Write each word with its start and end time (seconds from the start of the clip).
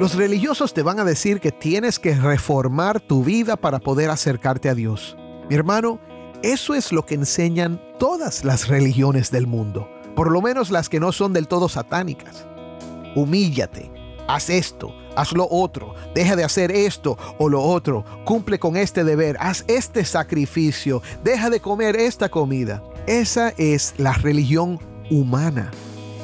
Los 0.00 0.14
religiosos 0.14 0.72
te 0.72 0.82
van 0.82 0.98
a 0.98 1.04
decir 1.04 1.40
que 1.40 1.52
tienes 1.52 1.98
que 1.98 2.14
reformar 2.14 3.00
tu 3.00 3.22
vida 3.22 3.56
para 3.58 3.80
poder 3.80 4.08
acercarte 4.08 4.70
a 4.70 4.74
Dios. 4.74 5.14
Mi 5.50 5.54
hermano, 5.54 6.00
eso 6.42 6.74
es 6.74 6.90
lo 6.90 7.04
que 7.04 7.16
enseñan 7.16 7.78
todas 7.98 8.42
las 8.42 8.68
religiones 8.68 9.30
del 9.30 9.46
mundo, 9.46 9.90
por 10.16 10.30
lo 10.30 10.40
menos 10.40 10.70
las 10.70 10.88
que 10.88 11.00
no 11.00 11.12
son 11.12 11.34
del 11.34 11.48
todo 11.48 11.68
satánicas. 11.68 12.46
Humíllate, 13.14 13.92
haz 14.26 14.48
esto, 14.48 14.94
haz 15.16 15.34
lo 15.34 15.46
otro, 15.50 15.94
deja 16.14 16.34
de 16.34 16.44
hacer 16.44 16.72
esto 16.72 17.18
o 17.36 17.50
lo 17.50 17.60
otro, 17.60 18.02
cumple 18.24 18.58
con 18.58 18.78
este 18.78 19.04
deber, 19.04 19.36
haz 19.38 19.66
este 19.68 20.06
sacrificio, 20.06 21.02
deja 21.22 21.50
de 21.50 21.60
comer 21.60 21.96
esta 21.96 22.30
comida. 22.30 22.82
Esa 23.06 23.50
es 23.58 23.92
la 23.98 24.14
religión 24.14 24.78
humana 25.10 25.70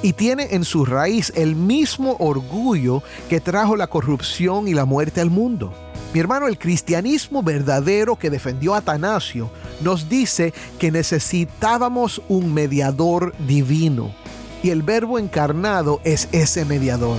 y 0.07 0.12
tiene 0.12 0.46
en 0.52 0.64
su 0.64 0.84
raíz 0.84 1.32
el 1.34 1.57
mismo 1.57 2.14
orgullo 2.20 3.02
que 3.29 3.41
trajo 3.41 3.74
la 3.74 3.88
corrupción 3.88 4.69
y 4.69 4.73
la 4.73 4.84
muerte 4.84 5.20
al 5.20 5.30
mundo. 5.30 5.73
Mi 6.14 6.20
hermano, 6.20 6.47
el 6.47 6.60
cristianismo 6.60 7.42
verdadero 7.42 8.14
que 8.14 8.30
defendió 8.30 8.77
Atanasio 8.77 9.50
nos 9.80 10.09
dice 10.09 10.55
que 10.78 10.92
necesitábamos 10.92 12.23
un 12.28 12.55
mediador 12.55 13.34
divino 13.48 14.14
y 14.62 14.70
el 14.70 14.84
verbo 14.84 15.19
encarnado 15.19 16.00
es 16.05 16.28
ese 16.30 16.64
mediador. 16.64 17.19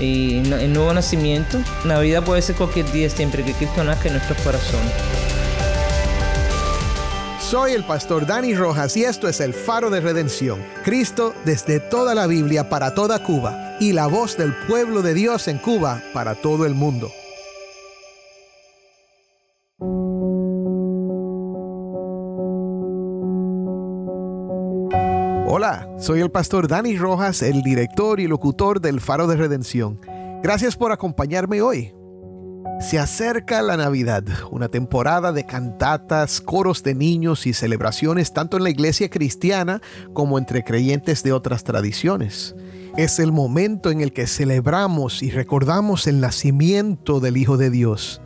y 0.00 0.38
el 0.38 0.72
nuevo 0.72 0.92
nacimiento. 0.92 1.58
Navidad 1.84 2.24
puede 2.24 2.42
ser 2.42 2.56
cualquier 2.56 2.90
día 2.92 3.10
siempre 3.10 3.44
que 3.44 3.52
Cristo 3.52 3.84
nazca 3.84 4.08
en 4.08 4.14
nuestros 4.14 4.38
corazones. 4.42 4.92
Soy 7.40 7.72
el 7.72 7.82
pastor 7.82 8.26
Dani 8.26 8.54
Rojas 8.54 8.96
y 8.96 9.04
esto 9.04 9.28
es 9.28 9.40
el 9.40 9.54
faro 9.54 9.90
de 9.90 10.00
redención. 10.00 10.64
Cristo 10.84 11.34
desde 11.44 11.80
toda 11.80 12.14
la 12.14 12.28
Biblia 12.28 12.68
para 12.68 12.94
toda 12.94 13.24
Cuba 13.24 13.76
y 13.80 13.92
la 13.92 14.06
voz 14.06 14.36
del 14.36 14.54
pueblo 14.68 15.02
de 15.02 15.14
Dios 15.14 15.48
en 15.48 15.58
Cuba 15.58 16.00
para 16.12 16.36
todo 16.36 16.64
el 16.64 16.74
mundo. 16.74 17.10
Soy 26.00 26.20
el 26.20 26.30
pastor 26.30 26.66
Dani 26.66 26.96
Rojas, 26.96 27.42
el 27.42 27.62
director 27.62 28.20
y 28.20 28.26
locutor 28.26 28.80
del 28.80 29.02
Faro 29.02 29.26
de 29.26 29.36
Redención. 29.36 30.00
Gracias 30.42 30.74
por 30.74 30.92
acompañarme 30.92 31.60
hoy. 31.60 31.92
Se 32.80 32.98
acerca 32.98 33.60
la 33.60 33.76
Navidad, 33.76 34.24
una 34.50 34.68
temporada 34.68 35.32
de 35.32 35.44
cantatas, 35.44 36.40
coros 36.40 36.82
de 36.82 36.94
niños 36.94 37.46
y 37.46 37.52
celebraciones 37.52 38.32
tanto 38.32 38.56
en 38.56 38.64
la 38.64 38.70
iglesia 38.70 39.10
cristiana 39.10 39.82
como 40.14 40.38
entre 40.38 40.64
creyentes 40.64 41.22
de 41.22 41.32
otras 41.32 41.64
tradiciones. 41.64 42.56
Es 42.96 43.18
el 43.18 43.30
momento 43.30 43.90
en 43.90 44.00
el 44.00 44.14
que 44.14 44.26
celebramos 44.26 45.22
y 45.22 45.30
recordamos 45.30 46.06
el 46.06 46.20
nacimiento 46.20 47.20
del 47.20 47.36
Hijo 47.36 47.58
de 47.58 47.68
Dios 47.68 48.22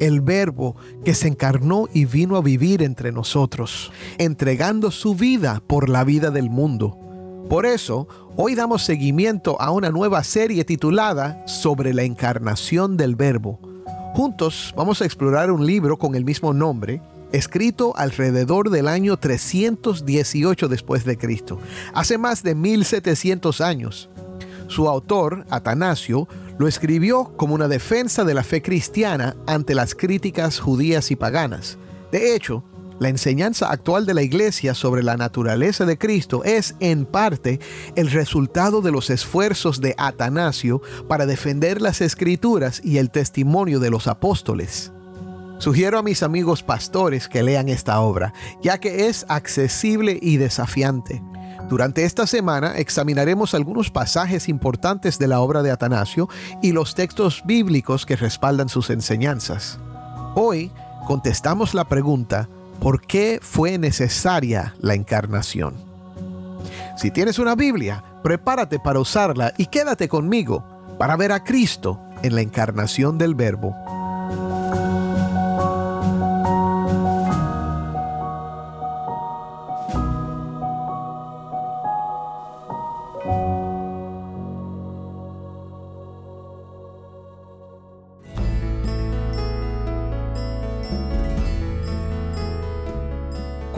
el 0.00 0.20
verbo 0.20 0.74
que 1.04 1.14
se 1.14 1.28
encarnó 1.28 1.88
y 1.92 2.06
vino 2.06 2.36
a 2.36 2.42
vivir 2.42 2.82
entre 2.82 3.12
nosotros, 3.12 3.92
entregando 4.18 4.90
su 4.90 5.14
vida 5.14 5.62
por 5.68 5.88
la 5.88 6.02
vida 6.02 6.32
del 6.32 6.50
mundo. 6.50 7.11
Por 7.48 7.66
eso, 7.66 8.08
hoy 8.36 8.54
damos 8.54 8.82
seguimiento 8.82 9.60
a 9.60 9.70
una 9.70 9.90
nueva 9.90 10.24
serie 10.24 10.64
titulada 10.64 11.46
Sobre 11.46 11.92
la 11.92 12.02
encarnación 12.02 12.96
del 12.96 13.14
verbo. 13.14 13.60
Juntos 14.14 14.72
vamos 14.76 15.02
a 15.02 15.04
explorar 15.04 15.50
un 15.50 15.66
libro 15.66 15.98
con 15.98 16.14
el 16.14 16.24
mismo 16.24 16.54
nombre, 16.54 17.02
escrito 17.32 17.94
alrededor 17.96 18.70
del 18.70 18.88
año 18.88 19.18
318 19.18 20.68
después 20.68 21.04
de 21.04 21.18
Cristo, 21.18 21.58
hace 21.94 22.18
más 22.18 22.42
de 22.42 22.54
1700 22.54 23.60
años. 23.60 24.08
Su 24.68 24.88
autor, 24.88 25.44
Atanasio, 25.50 26.28
lo 26.58 26.68
escribió 26.68 27.32
como 27.36 27.54
una 27.54 27.68
defensa 27.68 28.24
de 28.24 28.34
la 28.34 28.44
fe 28.44 28.62
cristiana 28.62 29.36
ante 29.46 29.74
las 29.74 29.94
críticas 29.94 30.58
judías 30.60 31.10
y 31.10 31.16
paganas. 31.16 31.76
De 32.10 32.34
hecho, 32.34 32.64
la 33.02 33.08
enseñanza 33.08 33.70
actual 33.70 34.06
de 34.06 34.14
la 34.14 34.22
Iglesia 34.22 34.74
sobre 34.74 35.02
la 35.02 35.16
naturaleza 35.16 35.84
de 35.84 35.98
Cristo 35.98 36.44
es, 36.44 36.76
en 36.78 37.04
parte, 37.04 37.58
el 37.96 38.10
resultado 38.10 38.80
de 38.80 38.92
los 38.92 39.10
esfuerzos 39.10 39.80
de 39.80 39.94
Atanasio 39.98 40.80
para 41.08 41.26
defender 41.26 41.82
las 41.82 42.00
escrituras 42.00 42.80
y 42.82 42.98
el 42.98 43.10
testimonio 43.10 43.80
de 43.80 43.90
los 43.90 44.06
apóstoles. 44.06 44.92
Sugiero 45.58 45.98
a 45.98 46.02
mis 46.02 46.22
amigos 46.22 46.62
pastores 46.62 47.28
que 47.28 47.42
lean 47.42 47.68
esta 47.68 48.00
obra, 48.00 48.32
ya 48.62 48.78
que 48.78 49.08
es 49.08 49.26
accesible 49.28 50.18
y 50.22 50.36
desafiante. 50.36 51.22
Durante 51.68 52.04
esta 52.04 52.26
semana 52.26 52.76
examinaremos 52.78 53.54
algunos 53.54 53.90
pasajes 53.90 54.48
importantes 54.48 55.18
de 55.18 55.26
la 55.26 55.40
obra 55.40 55.62
de 55.62 55.72
Atanasio 55.72 56.28
y 56.62 56.70
los 56.72 56.94
textos 56.94 57.42
bíblicos 57.44 58.06
que 58.06 58.14
respaldan 58.14 58.68
sus 58.68 58.90
enseñanzas. 58.90 59.78
Hoy 60.34 60.70
contestamos 61.06 61.74
la 61.74 61.84
pregunta, 61.88 62.48
¿por 62.82 63.00
qué 63.00 63.38
fue 63.40 63.78
necesaria 63.78 64.74
la 64.80 64.94
encarnación? 64.94 65.74
Si 66.96 67.12
tienes 67.12 67.38
una 67.38 67.54
Biblia, 67.54 68.02
prepárate 68.24 68.80
para 68.80 68.98
usarla 68.98 69.54
y 69.56 69.66
quédate 69.66 70.08
conmigo 70.08 70.64
para 70.98 71.16
ver 71.16 71.30
a 71.30 71.44
Cristo 71.44 72.00
en 72.24 72.34
la 72.34 72.40
encarnación 72.40 73.18
del 73.18 73.36
Verbo. 73.36 73.76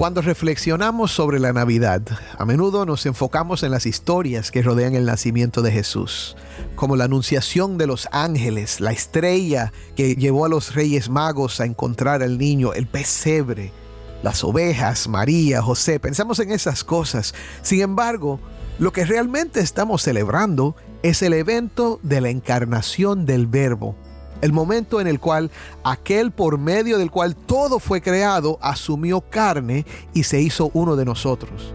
Cuando 0.05 0.21
reflexionamos 0.21 1.13
sobre 1.13 1.41
la 1.41 1.55
Navidad, 1.55 2.03
a 2.37 2.45
menudo 2.45 2.85
nos 2.85 3.07
enfocamos 3.07 3.63
en 3.63 3.71
las 3.71 3.87
historias 3.87 4.51
que 4.51 4.61
rodean 4.61 4.95
el 4.95 5.07
nacimiento 5.07 5.63
de 5.63 5.73
Jesús, 5.73 6.37
como 6.75 6.95
la 6.95 7.05
anunciación 7.05 7.79
de 7.79 7.87
los 7.87 8.07
ángeles, 8.13 8.83
la 8.83 8.93
estrella 8.93 9.73
que 9.97 10.15
llevó 10.15 10.45
a 10.45 10.51
los 10.51 10.75
reyes 10.75 11.09
magos 11.09 11.59
a 11.59 11.65
encontrar 11.65 12.23
al 12.23 12.37
niño, 12.37 12.75
el 12.75 12.87
pesebre, 12.87 13.73
las 14.23 14.45
ovejas, 14.45 15.09
María, 15.09 15.62
José. 15.62 15.99
Pensamos 15.99 16.39
en 16.39 16.50
esas 16.50 16.85
cosas. 16.85 17.35
Sin 17.62 17.81
embargo, 17.81 18.41
lo 18.79 18.93
que 18.93 19.07
realmente 19.07 19.61
estamos 19.61 20.03
celebrando 20.03 20.77
es 21.03 21.23
el 21.23 21.33
evento 21.33 21.99
de 22.03 22.21
la 22.21 22.29
encarnación 22.29 23.25
del 23.25 23.47
Verbo 23.47 23.97
el 24.44 24.52
momento 24.52 25.00
en 25.00 25.06
el 25.06 25.20
cual 25.20 25.50
aquel 25.85 26.31
por 26.31 26.58
medio 26.58 26.99
del 26.99 27.11
cual 27.11 27.35
todo 27.35 27.79
fue 27.79 28.02
creado 28.02 28.58
asumió 28.61 29.23
carne 29.23 29.87
y 30.12 30.25
se 30.25 30.38
hizo 30.38 30.70
uno 30.75 30.96
de 30.96 31.06
nosotros. 31.06 31.73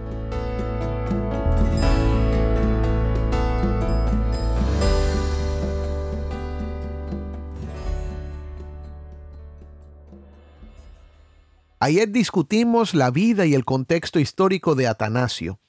Ayer 11.80 12.12
discutimos 12.12 12.94
la 12.94 13.10
vida 13.10 13.48
y 13.48 13.56
el 13.56 13.66
contexto 13.66 14.20
histórico 14.20 14.76
de 14.76 14.88
Atanasio. 14.88 15.60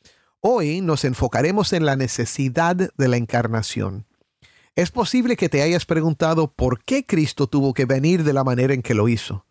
Hoy 0.41 0.83
nos 0.83 1.07
enfocaremos 1.07 1.73
en 1.73 1.87
la 1.87 1.97
necesidad 1.97 2.77
de 2.77 3.09
la 3.09 3.17
encarnación. 3.17 4.10
Es 4.77 4.91
posible 4.91 5.37
que 5.37 5.49
te 5.49 5.63
hayas 5.63 5.85
preguntado 5.85 6.53
por 6.53 6.85
qué 6.85 7.05
Cristo 7.05 7.47
tuvo 7.47 7.75
que 7.75 7.87
venir 7.87 8.23
de 8.25 8.33
la 8.33 8.45
manera 8.45 8.73
en 8.73 8.83
que 8.83 8.95
lo 8.95 9.09
hizo. 9.09 9.47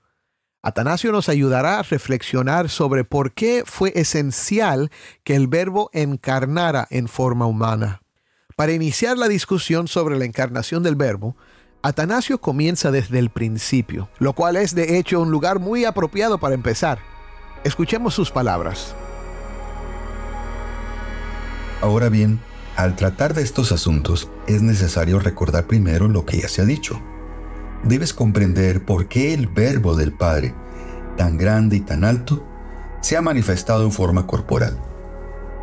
Atanasio 0.62 1.12
nos 1.12 1.30
ayudará 1.30 1.80
a 1.80 1.84
reflexionar 1.84 2.70
sobre 2.70 3.04
por 3.04 3.32
qué 3.34 3.64
fue 3.66 3.94
esencial 3.96 4.92
que 5.24 5.36
el 5.36 5.48
verbo 5.48 5.90
encarnara 5.94 6.88
en 6.90 7.08
forma 7.08 7.46
humana. 7.46 8.02
Para 8.56 8.74
iniciar 8.74 9.18
la 9.18 9.30
discusión 9.30 9.88
sobre 9.88 10.18
la 10.18 10.26
encarnación 10.26 10.84
del 10.84 10.96
verbo, 10.96 11.38
Atanasio 11.82 12.42
comienza 12.42 12.92
desde 12.92 13.20
el 13.20 13.30
principio, 13.30 14.10
lo 14.20 14.34
cual 14.34 14.58
es 14.58 14.76
de 14.76 14.98
hecho 14.98 15.22
un 15.22 15.32
lugar 15.32 15.60
muy 15.60 15.86
apropiado 15.86 16.38
para 16.40 16.56
empezar. 16.56 17.00
Escuchemos 17.64 18.14
sus 18.14 18.32
palabras. 18.32 18.94
Ahora 21.82 22.10
bien, 22.10 22.42
al 22.84 22.96
tratar 22.96 23.34
de 23.34 23.42
estos 23.42 23.72
asuntos 23.72 24.30
es 24.48 24.62
necesario 24.62 25.20
recordar 25.20 25.68
primero 25.68 26.08
lo 26.08 26.26
que 26.26 26.40
ya 26.40 26.48
se 26.48 26.62
ha 26.62 26.66
dicho. 26.66 27.02
Debes 27.84 28.14
comprender 28.14 28.86
por 28.86 29.08
qué 29.08 29.34
el 29.34 29.48
verbo 29.48 29.96
del 29.96 30.14
Padre, 30.14 30.54
tan 31.18 31.38
grande 31.38 31.78
y 31.78 31.82
tan 31.82 32.04
alto, 32.04 32.46
se 33.02 33.18
ha 33.18 33.22
manifestado 33.22 33.84
en 33.84 33.92
forma 33.92 34.28
corporal. 34.28 34.78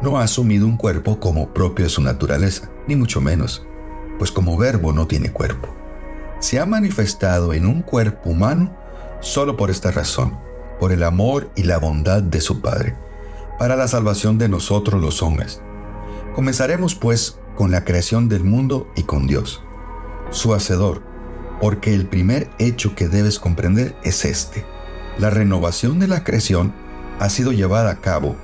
No 0.03 0.19
ha 0.19 0.25
asumido 0.25 0.67
un 0.67 0.77
cuerpo 0.77 1.21
como 1.21 1.53
propio 1.53 1.85
de 1.85 1.91
su 1.91 2.03
naturaleza, 2.03 2.71
ni 2.87 2.97
mucho 2.97 3.21
menos, 3.21 3.67
pues 4.19 4.31
como 4.31 4.57
verbo 4.57 4.93
no 4.93 5.07
tiene 5.07 5.33
cuerpo 5.33 5.77
se 6.39 6.61
ha 6.61 6.67
manifestado 6.67 7.55
en 7.55 7.67
un 7.67 7.83
cuerpo 7.83 8.31
humano 8.31 8.77
solo 9.21 9.57
por 9.57 9.71
esta 9.71 9.91
razón, 9.91 10.39
por 10.79 10.93
el 10.93 11.03
amor 11.03 11.51
y 11.57 11.63
la 11.63 11.79
bondad 11.79 12.23
de 12.23 12.41
su 12.41 12.61
Padre, 12.61 12.95
para 13.59 13.77
la 13.77 13.89
salvación 13.89 14.39
de 14.39 14.49
nosotros 14.49 15.01
los 15.01 15.23
hombres. 15.23 15.63
Comenzaremos 16.37 16.95
pues 16.95 17.39
con 17.57 17.71
la 17.71 17.83
creación 17.83 18.29
del 18.29 18.45
mundo 18.45 18.93
y 18.95 19.05
con 19.05 19.27
Dios, 19.27 19.63
su 20.31 20.53
Hacedor, 20.53 21.01
porque 21.63 21.95
el 21.95 22.07
primer 22.09 22.51
hecho 22.59 22.95
que 22.95 23.09
debes 23.09 23.39
comprender 23.39 23.97
es 24.05 24.27
este. 24.27 24.67
La 25.17 25.31
renovación 25.31 25.99
de 25.99 26.09
la 26.09 26.25
creación 26.25 26.75
ha 27.21 27.31
sido 27.31 27.53
llevada 27.53 27.91
a 27.91 28.03
cabo 28.03 28.37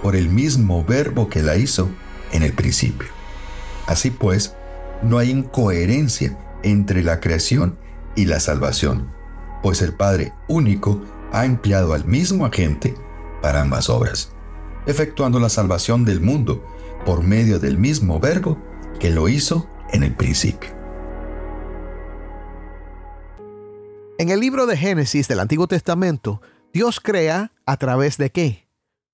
por 0.00 0.14
el 0.14 0.28
mismo 0.28 0.84
verbo 0.84 1.28
que 1.28 1.42
la 1.42 1.56
hizo 1.56 1.90
en 2.30 2.44
el 2.44 2.52
principio. 2.52 3.08
Así 3.88 4.12
pues, 4.12 4.54
no 5.02 5.18
hay 5.18 5.30
incoherencia 5.30 6.38
entre 6.62 7.02
la 7.02 7.18
creación 7.18 7.76
y 8.14 8.26
la 8.26 8.38
salvación, 8.38 9.08
pues 9.60 9.82
el 9.82 9.92
Padre 9.92 10.32
único 10.46 11.02
ha 11.32 11.46
empleado 11.46 11.94
al 11.94 12.04
mismo 12.04 12.46
agente 12.46 12.94
para 13.42 13.60
ambas 13.60 13.90
obras, 13.90 14.30
efectuando 14.86 15.40
la 15.40 15.48
salvación 15.48 16.04
del 16.04 16.20
mundo 16.20 16.64
por 17.04 17.22
medio 17.22 17.58
del 17.58 17.78
mismo 17.78 18.20
verbo 18.20 18.58
que 18.98 19.10
lo 19.10 19.28
hizo 19.28 19.68
en 19.92 20.02
el 20.02 20.14
principio. 20.14 20.70
En 24.18 24.28
el 24.28 24.40
libro 24.40 24.66
de 24.66 24.76
Génesis 24.76 25.28
del 25.28 25.40
Antiguo 25.40 25.66
Testamento, 25.66 26.42
Dios 26.72 27.00
crea 27.00 27.52
a 27.64 27.76
través 27.78 28.18
de 28.18 28.30
qué? 28.30 28.68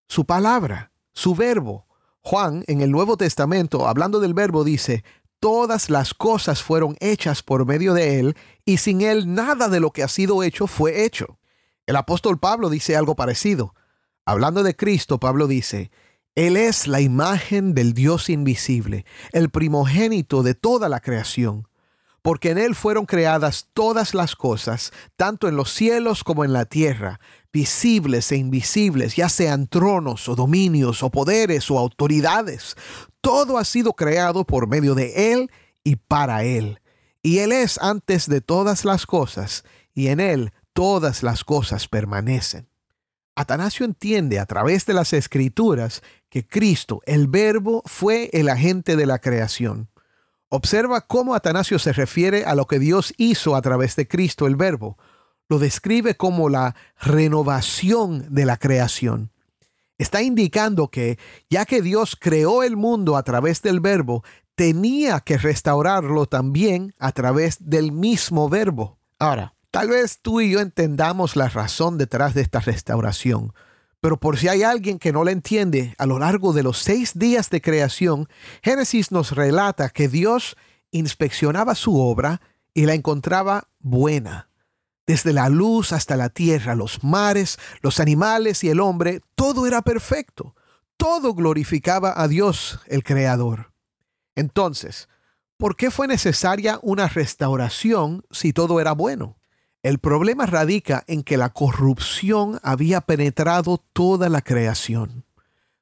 Su 0.08 0.24
palabra, 0.24 0.90
su 1.12 1.34
verbo. 1.34 1.86
Juan 2.22 2.64
en 2.66 2.80
el 2.80 2.90
Nuevo 2.90 3.16
Testamento, 3.16 3.86
hablando 3.86 4.18
del 4.18 4.34
verbo, 4.34 4.64
dice, 4.64 5.04
todas 5.38 5.90
las 5.90 6.12
cosas 6.12 6.62
fueron 6.62 6.96
hechas 6.98 7.44
por 7.44 7.66
medio 7.66 7.94
de 7.94 8.18
Él, 8.18 8.36
y 8.64 8.78
sin 8.78 9.00
Él 9.00 9.32
nada 9.32 9.68
de 9.68 9.78
lo 9.78 9.92
que 9.92 10.02
ha 10.02 10.08
sido 10.08 10.42
hecho 10.42 10.66
fue 10.66 11.04
hecho. 11.04 11.38
El 11.86 11.94
apóstol 11.94 12.40
Pablo 12.40 12.68
dice 12.68 12.96
algo 12.96 13.14
parecido. 13.14 13.74
Hablando 14.24 14.64
de 14.64 14.74
Cristo, 14.74 15.20
Pablo 15.20 15.46
dice, 15.46 15.92
Él 16.36 16.58
es 16.58 16.86
la 16.86 17.00
imagen 17.00 17.72
del 17.72 17.94
Dios 17.94 18.28
invisible, 18.28 19.06
el 19.32 19.48
primogénito 19.48 20.42
de 20.42 20.54
toda 20.54 20.90
la 20.90 21.00
creación, 21.00 21.66
porque 22.20 22.50
en 22.50 22.58
Él 22.58 22.74
fueron 22.74 23.06
creadas 23.06 23.68
todas 23.72 24.12
las 24.12 24.36
cosas, 24.36 24.92
tanto 25.16 25.48
en 25.48 25.56
los 25.56 25.72
cielos 25.72 26.24
como 26.24 26.44
en 26.44 26.52
la 26.52 26.66
tierra, 26.66 27.20
visibles 27.54 28.30
e 28.32 28.36
invisibles, 28.36 29.16
ya 29.16 29.30
sean 29.30 29.66
tronos 29.66 30.28
o 30.28 30.34
dominios 30.34 31.02
o 31.02 31.10
poderes 31.10 31.70
o 31.70 31.78
autoridades. 31.78 32.76
Todo 33.22 33.56
ha 33.56 33.64
sido 33.64 33.94
creado 33.94 34.44
por 34.44 34.68
medio 34.68 34.94
de 34.94 35.32
Él 35.32 35.50
y 35.84 35.96
para 35.96 36.44
Él. 36.44 36.82
Y 37.22 37.38
Él 37.38 37.50
es 37.50 37.78
antes 37.78 38.28
de 38.28 38.42
todas 38.42 38.84
las 38.84 39.06
cosas, 39.06 39.64
y 39.94 40.08
en 40.08 40.20
Él 40.20 40.52
todas 40.74 41.22
las 41.22 41.44
cosas 41.44 41.88
permanecen. 41.88 42.68
Atanasio 43.38 43.84
entiende 43.84 44.38
a 44.38 44.46
través 44.46 44.86
de 44.86 44.94
las 44.94 45.12
escrituras 45.12 46.02
que 46.28 46.46
Cristo, 46.46 47.00
el 47.06 47.28
Verbo, 47.28 47.82
fue 47.86 48.30
el 48.32 48.48
agente 48.48 48.96
de 48.96 49.06
la 49.06 49.18
creación. 49.18 49.88
Observa 50.48 51.00
cómo 51.00 51.34
Atanasio 51.34 51.78
se 51.78 51.92
refiere 51.92 52.44
a 52.44 52.54
lo 52.54 52.66
que 52.66 52.78
Dios 52.78 53.14
hizo 53.16 53.56
a 53.56 53.62
través 53.62 53.96
de 53.96 54.06
Cristo, 54.06 54.46
el 54.46 54.56
Verbo. 54.56 54.96
Lo 55.48 55.58
describe 55.58 56.16
como 56.16 56.48
la 56.48 56.74
renovación 56.98 58.34
de 58.34 58.46
la 58.46 58.56
creación 58.56 59.32
está 59.98 60.22
indicando 60.22 60.88
que, 60.88 61.18
ya 61.48 61.64
que 61.64 61.82
Dios 61.82 62.16
creó 62.18 62.62
el 62.62 62.76
mundo 62.76 63.16
a 63.16 63.22
través 63.22 63.62
del 63.62 63.80
verbo, 63.80 64.24
tenía 64.54 65.20
que 65.20 65.38
restaurarlo 65.38 66.26
también 66.26 66.94
a 66.98 67.12
través 67.12 67.56
del 67.60 67.92
mismo 67.92 68.48
verbo. 68.48 68.98
Ahora, 69.18 69.54
tal 69.70 69.88
vez 69.88 70.20
tú 70.20 70.40
y 70.40 70.50
yo 70.50 70.60
entendamos 70.60 71.36
la 71.36 71.48
razón 71.48 71.98
detrás 71.98 72.34
de 72.34 72.42
esta 72.42 72.60
restauración, 72.60 73.52
pero 74.06 74.18
por 74.18 74.38
si 74.38 74.46
hay 74.46 74.62
alguien 74.62 75.00
que 75.00 75.10
no 75.10 75.24
la 75.24 75.32
entiende, 75.32 75.96
a 75.98 76.06
lo 76.06 76.20
largo 76.20 76.52
de 76.52 76.62
los 76.62 76.78
seis 76.78 77.18
días 77.18 77.50
de 77.50 77.60
creación, 77.60 78.28
Génesis 78.62 79.10
nos 79.10 79.32
relata 79.32 79.88
que 79.88 80.06
Dios 80.06 80.56
inspeccionaba 80.92 81.74
su 81.74 82.00
obra 82.00 82.40
y 82.72 82.86
la 82.86 82.94
encontraba 82.94 83.66
buena. 83.80 84.48
Desde 85.08 85.32
la 85.32 85.48
luz 85.48 85.90
hasta 85.90 86.16
la 86.16 86.28
tierra, 86.28 86.76
los 86.76 87.02
mares, 87.02 87.58
los 87.80 87.98
animales 87.98 88.62
y 88.62 88.68
el 88.68 88.78
hombre, 88.78 89.22
todo 89.34 89.66
era 89.66 89.82
perfecto. 89.82 90.54
Todo 90.96 91.34
glorificaba 91.34 92.14
a 92.16 92.28
Dios, 92.28 92.78
el 92.86 93.02
Creador. 93.02 93.72
Entonces, 94.36 95.08
¿por 95.56 95.74
qué 95.74 95.90
fue 95.90 96.06
necesaria 96.06 96.78
una 96.80 97.08
restauración 97.08 98.22
si 98.30 98.52
todo 98.52 98.78
era 98.78 98.92
bueno? 98.92 99.36
El 99.86 100.00
problema 100.00 100.46
radica 100.46 101.04
en 101.06 101.22
que 101.22 101.36
la 101.36 101.50
corrupción 101.50 102.58
había 102.64 103.02
penetrado 103.02 103.84
toda 103.92 104.28
la 104.28 104.42
creación. 104.42 105.24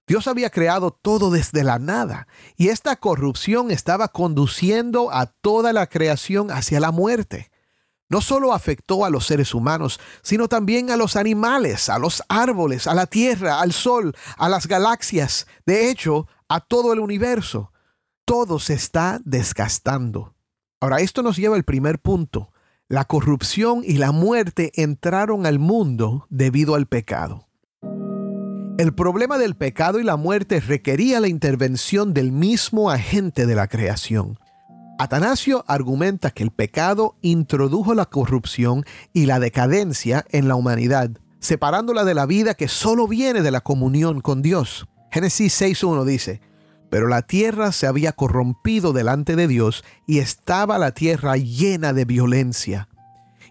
Dios 0.06 0.28
había 0.28 0.50
creado 0.50 0.90
todo 0.90 1.30
desde 1.30 1.64
la 1.64 1.78
nada 1.78 2.28
y 2.58 2.68
esta 2.68 2.96
corrupción 2.96 3.70
estaba 3.70 4.08
conduciendo 4.08 5.10
a 5.10 5.24
toda 5.24 5.72
la 5.72 5.86
creación 5.86 6.50
hacia 6.50 6.80
la 6.80 6.90
muerte 6.90 7.50
no 8.10 8.20
solo 8.20 8.52
afectó 8.52 9.06
a 9.06 9.10
los 9.10 9.26
seres 9.26 9.54
humanos, 9.54 9.98
sino 10.22 10.48
también 10.48 10.90
a 10.90 10.96
los 10.96 11.16
animales, 11.16 11.88
a 11.88 11.98
los 11.98 12.22
árboles, 12.28 12.86
a 12.86 12.94
la 12.94 13.06
tierra, 13.06 13.60
al 13.60 13.72
sol, 13.72 14.14
a 14.36 14.50
las 14.50 14.66
galaxias, 14.66 15.46
de 15.64 15.88
hecho, 15.88 16.28
a 16.46 16.60
todo 16.60 16.92
el 16.92 17.00
universo. 17.00 17.72
Todo 18.26 18.58
se 18.58 18.74
está 18.74 19.22
desgastando. 19.24 20.34
Ahora, 20.78 21.00
esto 21.00 21.22
nos 21.22 21.38
lleva 21.38 21.56
al 21.56 21.64
primer 21.64 21.98
punto. 21.98 22.52
La 22.90 23.06
corrupción 23.06 23.80
y 23.82 23.94
la 23.94 24.12
muerte 24.12 24.70
entraron 24.74 25.46
al 25.46 25.58
mundo 25.58 26.26
debido 26.28 26.74
al 26.74 26.86
pecado. 26.86 27.48
El 28.76 28.94
problema 28.94 29.38
del 29.38 29.56
pecado 29.56 30.00
y 30.00 30.02
la 30.02 30.16
muerte 30.16 30.60
requería 30.60 31.18
la 31.18 31.28
intervención 31.28 32.12
del 32.12 32.30
mismo 32.30 32.90
agente 32.90 33.46
de 33.46 33.54
la 33.54 33.68
creación. 33.68 34.38
Atanasio 34.98 35.64
argumenta 35.66 36.30
que 36.30 36.42
el 36.42 36.50
pecado 36.50 37.16
introdujo 37.22 37.94
la 37.94 38.04
corrupción 38.04 38.84
y 39.14 39.24
la 39.24 39.40
decadencia 39.40 40.26
en 40.28 40.46
la 40.46 40.54
humanidad, 40.54 41.10
separándola 41.40 42.04
de 42.04 42.12
la 42.12 42.26
vida 42.26 42.52
que 42.52 42.68
solo 42.68 43.08
viene 43.08 43.40
de 43.40 43.50
la 43.50 43.62
comunión 43.62 44.20
con 44.20 44.42
Dios. 44.42 44.86
Génesis 45.10 45.58
6.1 45.58 46.04
dice, 46.04 46.42
pero 46.90 47.08
la 47.08 47.22
tierra 47.22 47.72
se 47.72 47.86
había 47.86 48.12
corrompido 48.12 48.92
delante 48.92 49.36
de 49.36 49.48
Dios 49.48 49.84
y 50.06 50.18
estaba 50.18 50.78
la 50.78 50.92
tierra 50.92 51.36
llena 51.36 51.92
de 51.92 52.04
violencia. 52.04 52.88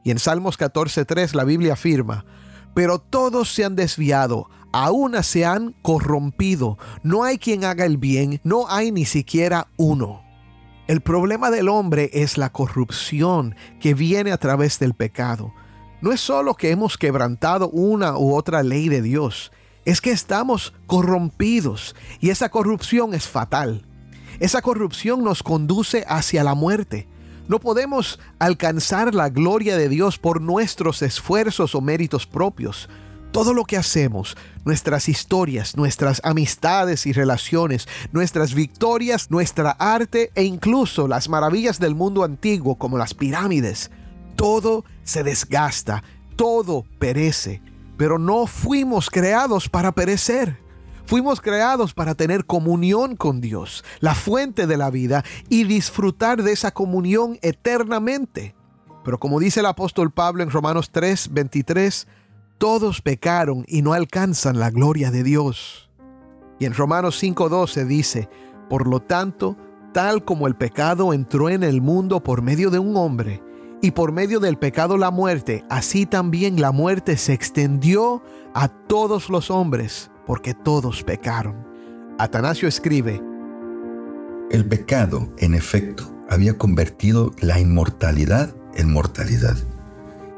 Y 0.03 0.11
en 0.11 0.19
Salmos 0.19 0.59
14.3 0.59 1.33
la 1.33 1.43
Biblia 1.43 1.73
afirma, 1.73 2.25
pero 2.73 2.99
todos 2.99 3.53
se 3.53 3.65
han 3.65 3.75
desviado, 3.75 4.49
aún 4.71 5.21
se 5.23 5.45
han 5.45 5.73
corrompido, 5.81 6.77
no 7.03 7.23
hay 7.23 7.37
quien 7.37 7.63
haga 7.63 7.85
el 7.85 7.97
bien, 7.97 8.41
no 8.43 8.65
hay 8.69 8.91
ni 8.91 9.05
siquiera 9.05 9.67
uno. 9.77 10.23
El 10.87 11.01
problema 11.01 11.49
del 11.49 11.69
hombre 11.69 12.09
es 12.13 12.37
la 12.37 12.51
corrupción 12.51 13.55
que 13.79 13.93
viene 13.93 14.33
a 14.33 14.37
través 14.37 14.79
del 14.79 14.93
pecado. 14.93 15.53
No 16.01 16.11
es 16.11 16.19
solo 16.19 16.55
que 16.55 16.71
hemos 16.71 16.97
quebrantado 16.97 17.69
una 17.69 18.17
u 18.17 18.35
otra 18.35 18.63
ley 18.63 18.89
de 18.89 19.01
Dios, 19.01 19.53
es 19.85 20.01
que 20.01 20.11
estamos 20.11 20.73
corrompidos 20.87 21.95
y 22.19 22.29
esa 22.29 22.49
corrupción 22.49 23.13
es 23.13 23.27
fatal. 23.27 23.85
Esa 24.39 24.61
corrupción 24.61 25.23
nos 25.23 25.43
conduce 25.43 26.05
hacia 26.07 26.43
la 26.43 26.55
muerte. 26.55 27.07
No 27.47 27.59
podemos 27.59 28.19
alcanzar 28.39 29.13
la 29.13 29.29
gloria 29.29 29.77
de 29.77 29.89
Dios 29.89 30.17
por 30.17 30.41
nuestros 30.41 31.01
esfuerzos 31.01 31.75
o 31.75 31.81
méritos 31.81 32.25
propios. 32.25 32.89
Todo 33.31 33.53
lo 33.53 33.65
que 33.65 33.77
hacemos, 33.77 34.37
nuestras 34.63 35.09
historias, 35.09 35.75
nuestras 35.75 36.21
amistades 36.23 37.05
y 37.05 37.13
relaciones, 37.13 37.87
nuestras 38.11 38.53
victorias, 38.53 39.31
nuestra 39.31 39.71
arte 39.71 40.31
e 40.35 40.43
incluso 40.43 41.07
las 41.07 41.29
maravillas 41.29 41.79
del 41.79 41.95
mundo 41.95 42.23
antiguo 42.23 42.75
como 42.75 42.97
las 42.97 43.13
pirámides, 43.13 43.91
todo 44.35 44.85
se 45.03 45.23
desgasta, 45.23 46.03
todo 46.35 46.85
perece, 46.99 47.61
pero 47.97 48.19
no 48.19 48.47
fuimos 48.47 49.09
creados 49.09 49.69
para 49.69 49.91
perecer. 49.91 50.61
Fuimos 51.05 51.41
creados 51.41 51.93
para 51.93 52.15
tener 52.15 52.45
comunión 52.45 53.15
con 53.17 53.41
Dios, 53.41 53.83
la 53.99 54.15
fuente 54.15 54.67
de 54.67 54.77
la 54.77 54.89
vida, 54.89 55.23
y 55.49 55.65
disfrutar 55.65 56.43
de 56.43 56.53
esa 56.53 56.71
comunión 56.71 57.37
eternamente. 57.41 58.55
Pero 59.03 59.19
como 59.19 59.39
dice 59.39 59.59
el 59.59 59.65
apóstol 59.65 60.11
Pablo 60.11 60.43
en 60.43 60.49
Romanos 60.49 60.91
3, 60.91 61.33
23, 61.33 62.07
todos 62.57 63.01
pecaron 63.01 63.65
y 63.67 63.81
no 63.81 63.91
alcanzan 63.91 64.59
la 64.59 64.69
gloria 64.69 65.11
de 65.11 65.23
Dios. 65.23 65.89
Y 66.59 66.65
en 66.65 66.73
Romanos 66.73 67.21
5:12 67.21 67.85
dice, 67.85 68.29
por 68.69 68.87
lo 68.87 69.01
tanto, 69.01 69.57
tal 69.93 70.23
como 70.23 70.47
el 70.47 70.55
pecado 70.55 71.13
entró 71.13 71.49
en 71.49 71.63
el 71.63 71.81
mundo 71.81 72.23
por 72.23 72.41
medio 72.41 72.69
de 72.69 72.79
un 72.79 72.95
hombre, 72.95 73.43
y 73.83 73.91
por 73.91 74.13
medio 74.13 74.39
del 74.39 74.57
pecado 74.57 74.97
la 74.97 75.11
muerte, 75.11 75.65
así 75.69 76.05
también 76.05 76.61
la 76.61 76.71
muerte 76.71 77.17
se 77.17 77.33
extendió 77.33 78.23
a 78.53 78.69
todos 78.69 79.29
los 79.29 79.51
hombres, 79.51 80.09
porque 80.25 80.53
todos 80.53 81.03
pecaron. 81.03 81.67
Atanasio 82.17 82.69
escribe, 82.69 83.21
El 84.51 84.65
pecado, 84.65 85.33
en 85.37 85.53
efecto, 85.53 86.09
había 86.29 86.57
convertido 86.57 87.33
la 87.41 87.59
inmortalidad 87.59 88.55
en 88.73 88.89
mortalidad. 88.89 89.57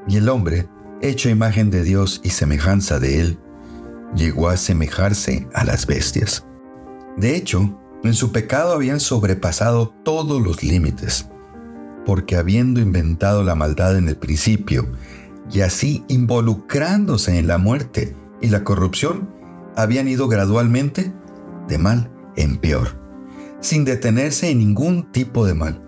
Y 0.07 0.17
el 0.17 0.27
hombre, 0.27 0.67
hecho 1.03 1.29
imagen 1.29 1.69
de 1.69 1.83
Dios 1.83 2.21
y 2.23 2.31
semejanza 2.31 2.99
de 2.99 3.21
Él, 3.21 3.39
llegó 4.15 4.49
a 4.49 4.53
asemejarse 4.53 5.47
a 5.53 5.65
las 5.65 5.85
bestias. 5.85 6.47
De 7.15 7.35
hecho, 7.35 7.79
en 8.03 8.15
su 8.15 8.31
pecado 8.31 8.73
habían 8.73 8.99
sobrepasado 8.99 9.93
todos 10.03 10.41
los 10.41 10.63
límites, 10.63 11.27
porque 12.05 12.35
habiendo 12.35 12.79
inventado 12.79 13.43
la 13.43 13.55
maldad 13.55 13.97
en 13.97 14.07
el 14.07 14.17
principio, 14.17 14.87
y 15.51 15.61
así 15.61 16.03
involucrándose 16.07 17.37
en 17.37 17.47
la 17.47 17.57
muerte 17.57 18.15
y 18.41 18.49
la 18.49 18.63
corrupción, 18.63 19.29
habían 19.75 20.07
ido 20.07 20.27
gradualmente 20.27 21.13
de 21.67 21.77
mal 21.77 22.11
en 22.35 22.57
peor, 22.57 22.99
sin 23.59 23.85
detenerse 23.85 24.49
en 24.49 24.59
ningún 24.59 25.11
tipo 25.11 25.45
de 25.45 25.53
mal, 25.53 25.81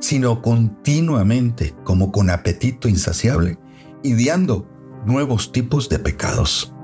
sino 0.00 0.42
continuamente, 0.42 1.74
como 1.84 2.12
con 2.12 2.30
apetito 2.30 2.88
insaciable, 2.88 3.58
ideando 4.02 4.68
nuevos 5.06 5.52
tipos 5.52 5.88
de 5.88 5.98
pecados. 5.98 6.74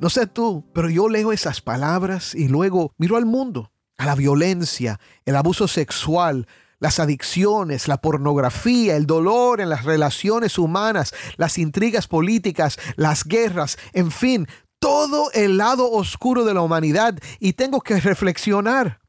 No 0.00 0.08
sé 0.08 0.26
tú, 0.26 0.64
pero 0.72 0.88
yo 0.88 1.08
leo 1.10 1.30
esas 1.30 1.60
palabras 1.60 2.34
y 2.34 2.48
luego 2.48 2.94
miro 2.96 3.16
al 3.16 3.26
mundo, 3.26 3.70
a 4.00 4.06
la 4.06 4.14
violencia, 4.14 4.98
el 5.26 5.36
abuso 5.36 5.68
sexual, 5.68 6.48
las 6.78 6.98
adicciones, 6.98 7.86
la 7.86 8.00
pornografía, 8.00 8.96
el 8.96 9.06
dolor 9.06 9.60
en 9.60 9.68
las 9.68 9.84
relaciones 9.84 10.56
humanas, 10.56 11.12
las 11.36 11.58
intrigas 11.58 12.08
políticas, 12.08 12.78
las 12.96 13.24
guerras, 13.24 13.76
en 13.92 14.10
fin, 14.10 14.48
todo 14.78 15.30
el 15.32 15.58
lado 15.58 15.92
oscuro 15.92 16.46
de 16.46 16.54
la 16.54 16.62
humanidad 16.62 17.18
y 17.40 17.52
tengo 17.52 17.82
que 17.82 18.00
reflexionar. 18.00 19.00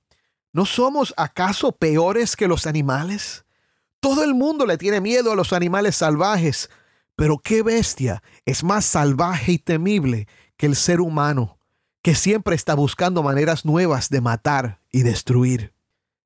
¿No 0.52 0.66
somos 0.66 1.14
acaso 1.16 1.72
peores 1.72 2.36
que 2.36 2.50
los 2.50 2.68
animales? 2.68 3.46
Todo 4.02 4.26
el 4.26 4.34
mundo 4.34 4.66
le 4.66 4.78
tiene 4.78 5.00
miedo 5.00 5.32
a 5.32 5.38
los 5.38 5.54
animales 5.54 5.96
salvajes, 5.96 6.70
pero 7.16 7.38
qué 7.38 7.64
bestia 7.64 8.22
es 8.44 8.66
más 8.66 8.84
salvaje 8.84 9.54
y 9.54 9.58
temible 9.58 10.28
que 10.58 10.66
el 10.66 10.76
ser 10.76 11.00
humano, 11.00 11.60
que 12.02 12.14
siempre 12.14 12.56
está 12.56 12.74
buscando 12.76 13.24
maneras 13.24 13.64
nuevas 13.64 14.10
de 14.10 14.20
matar 14.20 14.81
y 14.92 15.04
destruir. 15.04 15.74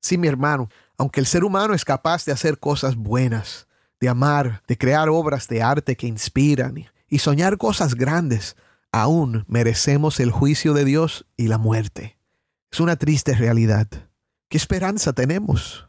Sí, 0.00 0.18
mi 0.18 0.28
hermano, 0.28 0.68
aunque 0.98 1.20
el 1.20 1.26
ser 1.26 1.44
humano 1.44 1.74
es 1.74 1.84
capaz 1.84 2.24
de 2.24 2.32
hacer 2.32 2.58
cosas 2.58 2.96
buenas, 2.96 3.66
de 4.00 4.08
amar, 4.08 4.62
de 4.66 4.76
crear 4.76 5.08
obras 5.08 5.48
de 5.48 5.62
arte 5.62 5.96
que 5.96 6.06
inspiran 6.06 6.86
y 7.08 7.18
soñar 7.18 7.58
cosas 7.58 7.94
grandes, 7.94 8.56
aún 8.92 9.44
merecemos 9.48 10.20
el 10.20 10.30
juicio 10.30 10.74
de 10.74 10.84
Dios 10.84 11.26
y 11.36 11.48
la 11.48 11.58
muerte. 11.58 12.18
Es 12.70 12.80
una 12.80 12.96
triste 12.96 13.34
realidad. 13.34 13.88
¿Qué 14.48 14.56
esperanza 14.56 15.12
tenemos? 15.12 15.88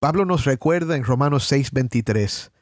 Pablo 0.00 0.24
nos 0.24 0.44
recuerda 0.44 0.96
en 0.96 1.04
Romanos 1.04 1.50
6:23, 1.50 2.52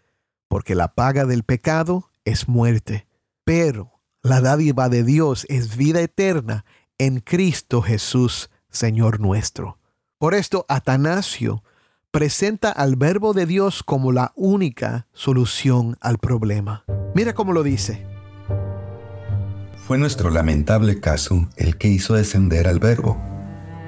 porque 0.48 0.74
la 0.74 0.94
paga 0.94 1.26
del 1.26 1.42
pecado 1.42 2.10
es 2.24 2.48
muerte, 2.48 3.06
pero 3.44 4.00
la 4.22 4.40
dádiva 4.40 4.88
de 4.88 5.04
Dios 5.04 5.46
es 5.48 5.76
vida 5.76 6.00
eterna 6.00 6.64
en 6.98 7.20
Cristo 7.20 7.82
Jesús, 7.82 8.50
Señor 8.76 9.20
nuestro. 9.20 9.78
Por 10.18 10.34
esto, 10.34 10.66
Atanasio 10.68 11.62
presenta 12.10 12.70
al 12.70 12.96
verbo 12.96 13.32
de 13.32 13.46
Dios 13.46 13.82
como 13.82 14.12
la 14.12 14.32
única 14.36 15.06
solución 15.12 15.96
al 16.00 16.18
problema. 16.18 16.84
Mira 17.14 17.34
cómo 17.34 17.52
lo 17.52 17.62
dice. 17.62 18.06
Fue 19.86 19.98
nuestro 19.98 20.30
lamentable 20.30 21.00
caso 21.00 21.48
el 21.56 21.76
que 21.76 21.88
hizo 21.88 22.14
descender 22.14 22.68
al 22.68 22.78
verbo, 22.78 23.16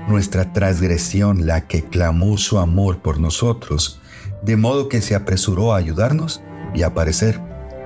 nuestra 0.09 0.53
transgresión 0.53 1.47
la 1.47 1.67
que 1.67 1.85
clamó 1.85 2.39
su 2.39 2.59
amor 2.59 3.03
por 3.03 3.21
nosotros, 3.21 4.01
de 4.43 4.57
modo 4.57 4.89
que 4.89 5.03
se 5.03 5.15
apresuró 5.15 5.75
a 5.75 5.79
ayudarnos 5.79 6.43
y 6.75 6.83
a 6.83 6.89
aparecer 6.89 7.41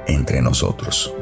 entre 0.06 0.42
nosotros. 0.42 1.14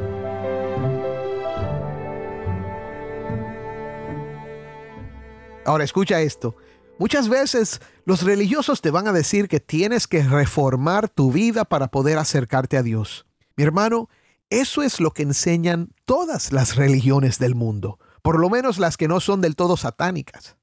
Ahora 5.71 5.85
escucha 5.85 6.19
esto. 6.19 6.57
Muchas 6.99 7.29
veces 7.29 7.79
los 8.03 8.23
religiosos 8.23 8.81
te 8.81 8.91
van 8.91 9.07
a 9.07 9.13
decir 9.13 9.47
que 9.47 9.61
tienes 9.61 10.05
que 10.05 10.21
reformar 10.21 11.07
tu 11.07 11.31
vida 11.31 11.63
para 11.63 11.87
poder 11.87 12.17
acercarte 12.17 12.75
a 12.75 12.83
Dios. 12.83 13.25
Mi 13.55 13.63
hermano, 13.63 14.09
eso 14.49 14.81
es 14.81 14.99
lo 14.99 15.11
que 15.11 15.23
enseñan 15.23 15.93
todas 16.03 16.51
las 16.51 16.75
religiones 16.75 17.39
del 17.39 17.55
mundo, 17.55 17.99
por 18.21 18.37
lo 18.37 18.49
menos 18.49 18.79
las 18.79 18.97
que 18.97 19.07
no 19.07 19.21
son 19.21 19.39
del 19.39 19.55
todo 19.55 19.77
satánicas. 19.77 20.57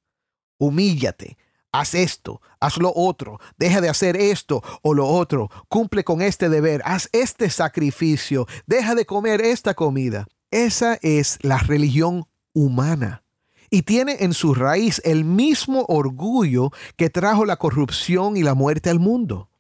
Humíllate, 0.59 1.39
haz 1.73 1.95
esto, 1.95 2.43
haz 2.61 2.77
lo 2.77 2.93
otro, 2.95 3.41
deja 3.57 3.81
de 3.81 3.89
hacer 3.89 4.15
esto 4.15 4.63
o 4.83 4.93
lo 4.93 5.07
otro, 5.07 5.49
cumple 5.71 6.05
con 6.05 6.21
este 6.21 6.51
deber, 6.51 6.83
haz 6.85 7.09
este 7.13 7.49
sacrificio, 7.49 8.47
deja 8.67 8.95
de 8.95 9.07
comer 9.07 9.41
esta 9.41 9.73
comida. 9.73 10.27
Esa 10.51 10.99
es 11.01 11.39
la 11.41 11.57
religión 11.57 12.27
humana 12.53 13.23
y 13.71 13.83
tiene 13.83 14.19
en 14.21 14.33
su 14.33 14.55
raíz 14.55 15.01
el 15.05 15.25
mismo 15.25 15.85
orgullo 15.89 16.71
que 16.97 17.11
trajo 17.11 17.45
la 17.45 17.57
corrupción 17.57 18.37
y 18.37 18.43
la 18.43 18.55
muerte 18.55 18.91
al 18.91 18.99
mundo. 18.99 19.51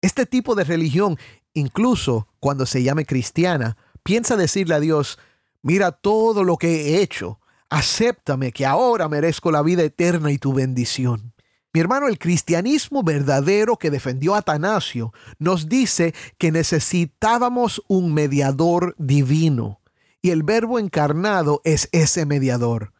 Este 0.00 0.26
tipo 0.26 0.54
de 0.54 0.64
religión, 0.64 1.18
incluso 1.54 2.28
cuando 2.40 2.66
se 2.66 2.82
llame 2.82 3.04
cristiana, 3.04 3.76
piensa 4.02 4.36
decirle 4.36 4.74
a 4.74 4.80
Dios, 4.80 5.18
mira 5.62 5.92
todo 5.92 6.44
lo 6.44 6.56
que 6.56 6.96
he 6.96 7.02
hecho, 7.02 7.40
acéptame 7.68 8.52
que 8.52 8.66
ahora 8.66 9.08
merezco 9.08 9.50
la 9.50 9.62
vida 9.62 9.82
eterna 9.82 10.30
y 10.30 10.38
tu 10.38 10.52
bendición. 10.52 11.34
Mi 11.72 11.80
hermano, 11.80 12.08
el 12.08 12.18
cristianismo 12.18 13.02
verdadero 13.02 13.76
que 13.76 13.90
defendió 13.90 14.34
Atanasio 14.34 15.12
nos 15.38 15.68
dice 15.68 16.14
que 16.38 16.50
necesitábamos 16.50 17.82
un 17.88 18.14
mediador 18.14 18.94
divino 18.98 19.80
y 20.22 20.30
el 20.30 20.42
verbo 20.42 20.78
encarnado 20.78 21.60
es 21.64 21.88
ese 21.92 22.24
mediador. 22.24 22.92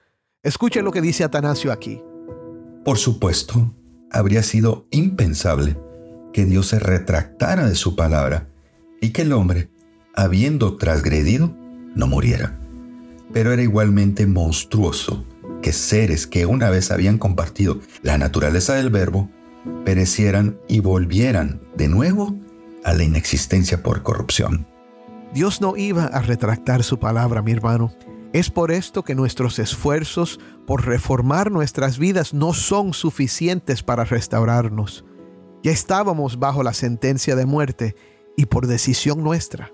Escuchen 0.44 0.84
lo 0.84 0.92
que 0.92 1.00
dice 1.00 1.24
Atanasio 1.24 1.72
aquí. 1.72 2.00
Por 2.84 2.96
supuesto, 2.96 3.74
habría 4.12 4.44
sido 4.44 4.86
impensable 4.92 5.76
que 6.32 6.44
Dios 6.44 6.68
se 6.68 6.78
retractara 6.78 7.68
de 7.68 7.74
su 7.74 7.96
palabra 7.96 8.48
y 9.00 9.10
que 9.10 9.22
el 9.22 9.32
hombre, 9.32 9.68
habiendo 10.14 10.76
transgredido, 10.76 11.52
no 11.96 12.06
muriera. 12.06 12.56
Pero 13.32 13.52
era 13.52 13.62
igualmente 13.62 14.28
monstruoso 14.28 15.24
que 15.60 15.72
seres 15.72 16.28
que 16.28 16.46
una 16.46 16.70
vez 16.70 16.92
habían 16.92 17.18
compartido 17.18 17.80
la 18.02 18.16
naturaleza 18.16 18.74
del 18.74 18.90
verbo 18.90 19.28
perecieran 19.84 20.60
y 20.68 20.78
volvieran 20.78 21.60
de 21.76 21.88
nuevo 21.88 22.36
a 22.84 22.94
la 22.94 23.02
inexistencia 23.02 23.82
por 23.82 24.04
corrupción. 24.04 24.68
Dios 25.34 25.60
no 25.60 25.76
iba 25.76 26.04
a 26.04 26.22
retractar 26.22 26.84
su 26.84 27.00
palabra, 27.00 27.42
mi 27.42 27.50
hermano. 27.50 27.92
Es 28.32 28.50
por 28.50 28.70
esto 28.70 29.04
que 29.04 29.14
nuestros 29.14 29.58
esfuerzos 29.58 30.38
por 30.66 30.86
reformar 30.86 31.50
nuestras 31.50 31.98
vidas 31.98 32.34
no 32.34 32.52
son 32.52 32.92
suficientes 32.92 33.82
para 33.82 34.04
restaurarnos. 34.04 35.04
Ya 35.62 35.72
estábamos 35.72 36.38
bajo 36.38 36.62
la 36.62 36.74
sentencia 36.74 37.36
de 37.36 37.46
muerte 37.46 37.96
y 38.36 38.46
por 38.46 38.66
decisión 38.66 39.24
nuestra. 39.24 39.72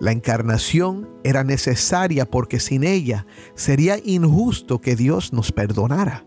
La 0.00 0.12
encarnación 0.12 1.08
era 1.24 1.44
necesaria 1.44 2.28
porque 2.28 2.60
sin 2.60 2.84
ella 2.84 3.26
sería 3.54 3.98
injusto 4.04 4.80
que 4.80 4.96
Dios 4.96 5.32
nos 5.32 5.52
perdonara. 5.52 6.24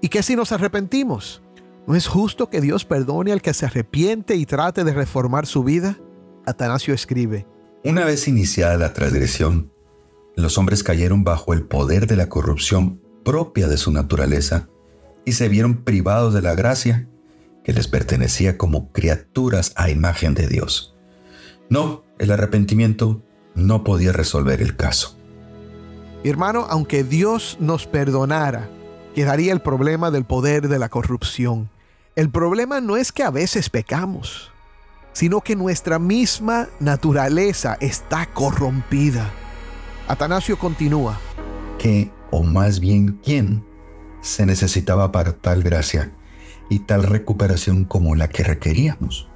¿Y 0.00 0.08
qué 0.08 0.22
si 0.22 0.36
nos 0.36 0.52
arrepentimos? 0.52 1.42
¿No 1.86 1.96
es 1.96 2.06
justo 2.06 2.48
que 2.48 2.60
Dios 2.60 2.84
perdone 2.84 3.32
al 3.32 3.42
que 3.42 3.54
se 3.54 3.66
arrepiente 3.66 4.36
y 4.36 4.46
trate 4.46 4.84
de 4.84 4.92
reformar 4.92 5.46
su 5.46 5.64
vida? 5.64 5.98
Atanasio 6.46 6.94
escribe, 6.94 7.46
Una 7.84 8.04
vez 8.04 8.28
iniciada 8.28 8.76
la 8.76 8.92
transgresión, 8.92 9.71
los 10.36 10.58
hombres 10.58 10.82
cayeron 10.82 11.24
bajo 11.24 11.52
el 11.52 11.62
poder 11.62 12.06
de 12.06 12.16
la 12.16 12.28
corrupción 12.28 13.00
propia 13.24 13.68
de 13.68 13.76
su 13.76 13.92
naturaleza 13.92 14.68
y 15.24 15.32
se 15.32 15.48
vieron 15.48 15.84
privados 15.84 16.34
de 16.34 16.42
la 16.42 16.54
gracia 16.54 17.08
que 17.64 17.72
les 17.72 17.86
pertenecía 17.86 18.58
como 18.58 18.90
criaturas 18.92 19.72
a 19.76 19.90
imagen 19.90 20.34
de 20.34 20.48
Dios. 20.48 20.96
No, 21.68 22.04
el 22.18 22.30
arrepentimiento 22.30 23.22
no 23.54 23.84
podía 23.84 24.12
resolver 24.12 24.60
el 24.62 24.76
caso. 24.76 25.16
Hermano, 26.24 26.66
aunque 26.68 27.04
Dios 27.04 27.56
nos 27.60 27.86
perdonara, 27.86 28.68
quedaría 29.14 29.52
el 29.52 29.60
problema 29.60 30.10
del 30.10 30.24
poder 30.24 30.68
de 30.68 30.78
la 30.78 30.88
corrupción. 30.88 31.70
El 32.16 32.30
problema 32.30 32.80
no 32.80 32.96
es 32.96 33.12
que 33.12 33.22
a 33.22 33.30
veces 33.30 33.70
pecamos, 33.70 34.50
sino 35.12 35.40
que 35.40 35.56
nuestra 35.56 35.98
misma 35.98 36.68
naturaleza 36.80 37.76
está 37.80 38.26
corrompida. 38.26 39.30
Atanasio 40.08 40.58
continúa. 40.58 41.18
¿Qué, 41.78 42.10
o 42.30 42.42
más 42.42 42.80
bien 42.80 43.20
quién, 43.24 43.64
se 44.20 44.46
necesitaba 44.46 45.12
para 45.12 45.32
tal 45.32 45.62
gracia 45.62 46.12
y 46.68 46.80
tal 46.80 47.02
recuperación 47.04 47.84
como 47.84 48.14
la 48.14 48.28
que 48.28 48.44
requeríamos? 48.44 49.28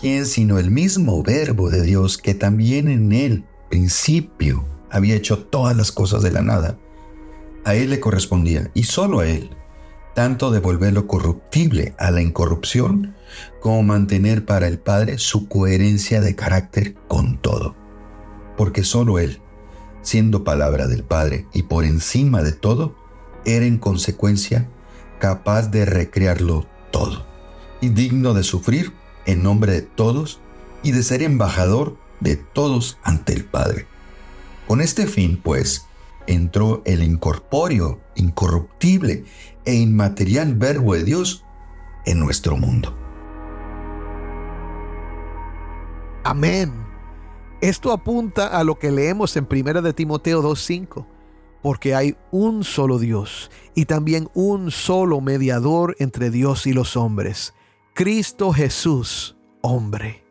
¿Quién 0.00 0.26
sino 0.26 0.58
el 0.58 0.70
mismo 0.70 1.22
verbo 1.22 1.70
de 1.70 1.82
Dios 1.82 2.18
que 2.18 2.34
también 2.34 2.88
en 2.88 3.12
el 3.12 3.44
principio 3.68 4.64
había 4.90 5.14
hecho 5.14 5.44
todas 5.44 5.76
las 5.76 5.92
cosas 5.92 6.22
de 6.22 6.30
la 6.30 6.42
nada? 6.42 6.78
A 7.64 7.74
él 7.74 7.90
le 7.90 8.00
correspondía, 8.00 8.70
y 8.72 8.84
solo 8.84 9.20
a 9.20 9.26
él, 9.26 9.50
tanto 10.14 10.50
devolver 10.50 10.92
lo 10.92 11.06
corruptible 11.06 11.94
a 11.98 12.10
la 12.10 12.22
incorrupción, 12.22 13.14
como 13.60 13.82
mantener 13.82 14.44
para 14.44 14.66
el 14.66 14.78
Padre 14.78 15.18
su 15.18 15.48
coherencia 15.48 16.20
de 16.20 16.34
carácter 16.34 16.94
con 17.08 17.38
todo. 17.38 17.76
Porque 18.56 18.84
solo 18.84 19.18
Él, 19.18 19.39
siendo 20.02 20.44
palabra 20.44 20.86
del 20.86 21.04
Padre 21.04 21.46
y 21.52 21.64
por 21.64 21.84
encima 21.84 22.42
de 22.42 22.52
todo, 22.52 22.94
era 23.44 23.64
en 23.66 23.78
consecuencia 23.78 24.68
capaz 25.18 25.68
de 25.68 25.84
recrearlo 25.84 26.66
todo, 26.90 27.24
y 27.80 27.90
digno 27.90 28.34
de 28.34 28.42
sufrir 28.42 28.92
en 29.26 29.42
nombre 29.42 29.72
de 29.72 29.82
todos 29.82 30.40
y 30.82 30.92
de 30.92 31.02
ser 31.02 31.22
embajador 31.22 31.96
de 32.20 32.36
todos 32.36 32.98
ante 33.02 33.32
el 33.32 33.44
Padre. 33.44 33.86
Con 34.66 34.80
este 34.80 35.06
fin, 35.06 35.40
pues, 35.42 35.86
entró 36.26 36.82
el 36.84 37.02
incorpóreo, 37.02 38.00
incorruptible 38.14 39.24
e 39.64 39.74
inmaterial 39.74 40.54
verbo 40.54 40.94
de 40.94 41.04
Dios 41.04 41.44
en 42.06 42.18
nuestro 42.20 42.56
mundo. 42.56 42.96
Amén. 46.24 46.89
Esto 47.60 47.92
apunta 47.92 48.46
a 48.46 48.64
lo 48.64 48.78
que 48.78 48.90
leemos 48.90 49.36
en 49.36 49.46
1 49.50 49.82
de 49.82 49.92
Timoteo 49.92 50.42
2.5, 50.42 51.06
porque 51.62 51.94
hay 51.94 52.16
un 52.30 52.64
solo 52.64 52.98
Dios 52.98 53.50
y 53.74 53.84
también 53.84 54.30
un 54.32 54.70
solo 54.70 55.20
mediador 55.20 55.94
entre 55.98 56.30
Dios 56.30 56.66
y 56.66 56.72
los 56.72 56.96
hombres, 56.96 57.52
Cristo 57.92 58.52
Jesús, 58.52 59.36
hombre. 59.60 60.24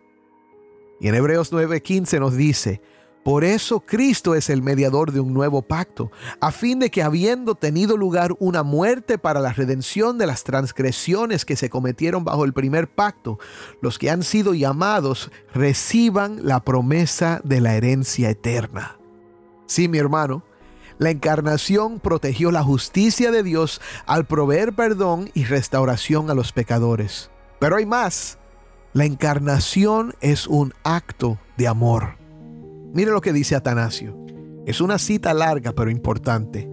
Y 1.00 1.08
en 1.08 1.14
Hebreos 1.14 1.54
9.15 1.54 2.20
nos 2.20 2.36
dice, 2.36 2.82
por 3.24 3.44
eso 3.44 3.82
Cristo 3.82 4.34
es 4.34 4.50
el 4.50 4.62
mediador 4.62 5.12
de 5.12 5.20
un 5.20 5.34
nuevo 5.34 5.62
pacto, 5.62 6.12
a 6.40 6.52
fin 6.52 6.80
de 6.80 6.90
que 6.90 7.04
habiendo 7.04 7.56
tenido 7.56 7.98
lugar 7.98 8.34
una 8.40 8.64
muerte 8.64 9.18
para 9.18 9.40
la 9.40 9.52
redención 9.52 10.18
de 10.18 10.26
las 10.26 10.44
transgresiones 10.44 11.46
que 11.46 11.56
se 11.56 11.70
cometieron 11.70 12.24
bajo 12.24 12.46
el 12.46 12.54
primer 12.54 12.88
pacto, 12.88 13.38
los 13.82 14.00
que 14.00 14.10
han 14.10 14.24
sido 14.24 14.54
llamados 14.54 15.32
reciban 15.54 16.46
la 16.46 16.64
promesa 16.64 17.42
de 17.44 17.62
la 17.62 17.76
herencia 17.76 18.30
eterna. 18.30 18.98
Sí, 19.68 19.88
mi 19.88 19.98
hermano, 19.98 20.44
la 20.98 21.12
encarnación 21.12 22.00
protegió 22.00 22.52
la 22.52 22.64
justicia 22.64 23.32
de 23.32 23.44
Dios 23.44 23.80
al 24.06 24.26
proveer 24.26 24.74
perdón 24.74 25.30
y 25.34 25.46
restauración 25.46 26.30
a 26.30 26.34
los 26.34 26.52
pecadores. 26.52 27.32
Pero 27.60 27.78
hay 27.78 27.86
más. 27.86 28.38
La 28.94 29.06
encarnación 29.06 30.16
es 30.20 30.48
un 30.48 30.74
acto 30.84 31.38
de 31.58 31.68
amor. 31.68 32.19
Mire 32.94 33.12
lo 33.12 33.22
que 33.22 33.34
dice 33.34 33.56
Atanasio. 33.56 34.18
Es 34.66 34.82
una 34.82 34.98
cita 34.98 35.34
larga 35.34 35.74
pero 35.74 35.92
importante. 35.92 36.70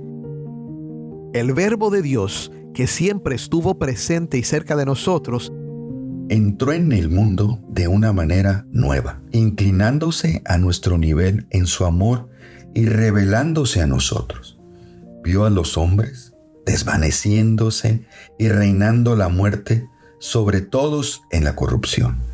El 1.33 1.53
verbo 1.53 1.91
de 1.91 2.03
Dios, 2.03 2.51
que 2.73 2.87
siempre 2.87 3.35
estuvo 3.35 3.79
presente 3.79 4.39
y 4.39 4.43
cerca 4.43 4.77
de 4.77 4.87
nosotros, 4.87 5.53
entró 6.29 6.73
en 6.73 6.93
el 6.93 7.11
mundo 7.11 7.61
de 7.69 7.89
una 7.89 8.13
manera 8.13 8.67
nueva, 8.71 9.23
inclinándose 9.33 10.43
a 10.47 10.59
nuestro 10.59 10.99
nivel 10.99 11.47
en 11.51 11.67
su 11.67 11.85
amor 11.85 12.29
y 12.75 12.87
revelándose 12.87 13.83
a 13.83 13.87
nosotros. 13.87 14.59
Vio 15.23 15.45
a 15.45 15.51
los 15.51 15.77
hombres 15.77 16.33
desvaneciéndose 16.65 18.07
y 18.39 18.49
reinando 18.49 19.15
la 19.15 19.29
muerte 19.29 19.89
sobre 20.19 20.63
todos 20.63 21.23
en 21.31 21.45
la 21.45 21.55
corrupción 21.55 22.27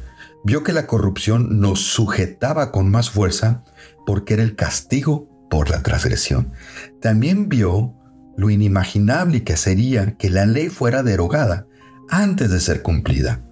vio 0.44 0.64
que 0.64 0.72
la 0.72 0.86
corrupción 0.86 1.60
nos 1.60 1.80
sujetaba 1.80 2.72
con 2.72 2.90
más 2.90 3.10
fuerza 3.10 3.64
porque 4.06 4.34
era 4.34 4.42
el 4.42 4.56
castigo 4.56 5.28
por 5.50 5.70
la 5.70 5.82
transgresión. 5.82 6.52
También 7.00 7.48
vio 7.48 7.94
lo 8.36 8.50
inimaginable 8.50 9.44
que 9.44 9.56
sería 9.56 10.16
que 10.16 10.30
la 10.30 10.46
ley 10.46 10.68
fuera 10.68 11.02
derogada 11.02 11.66
antes 12.08 12.50
de 12.50 12.60
ser 12.60 12.82
cumplida. 12.82 13.42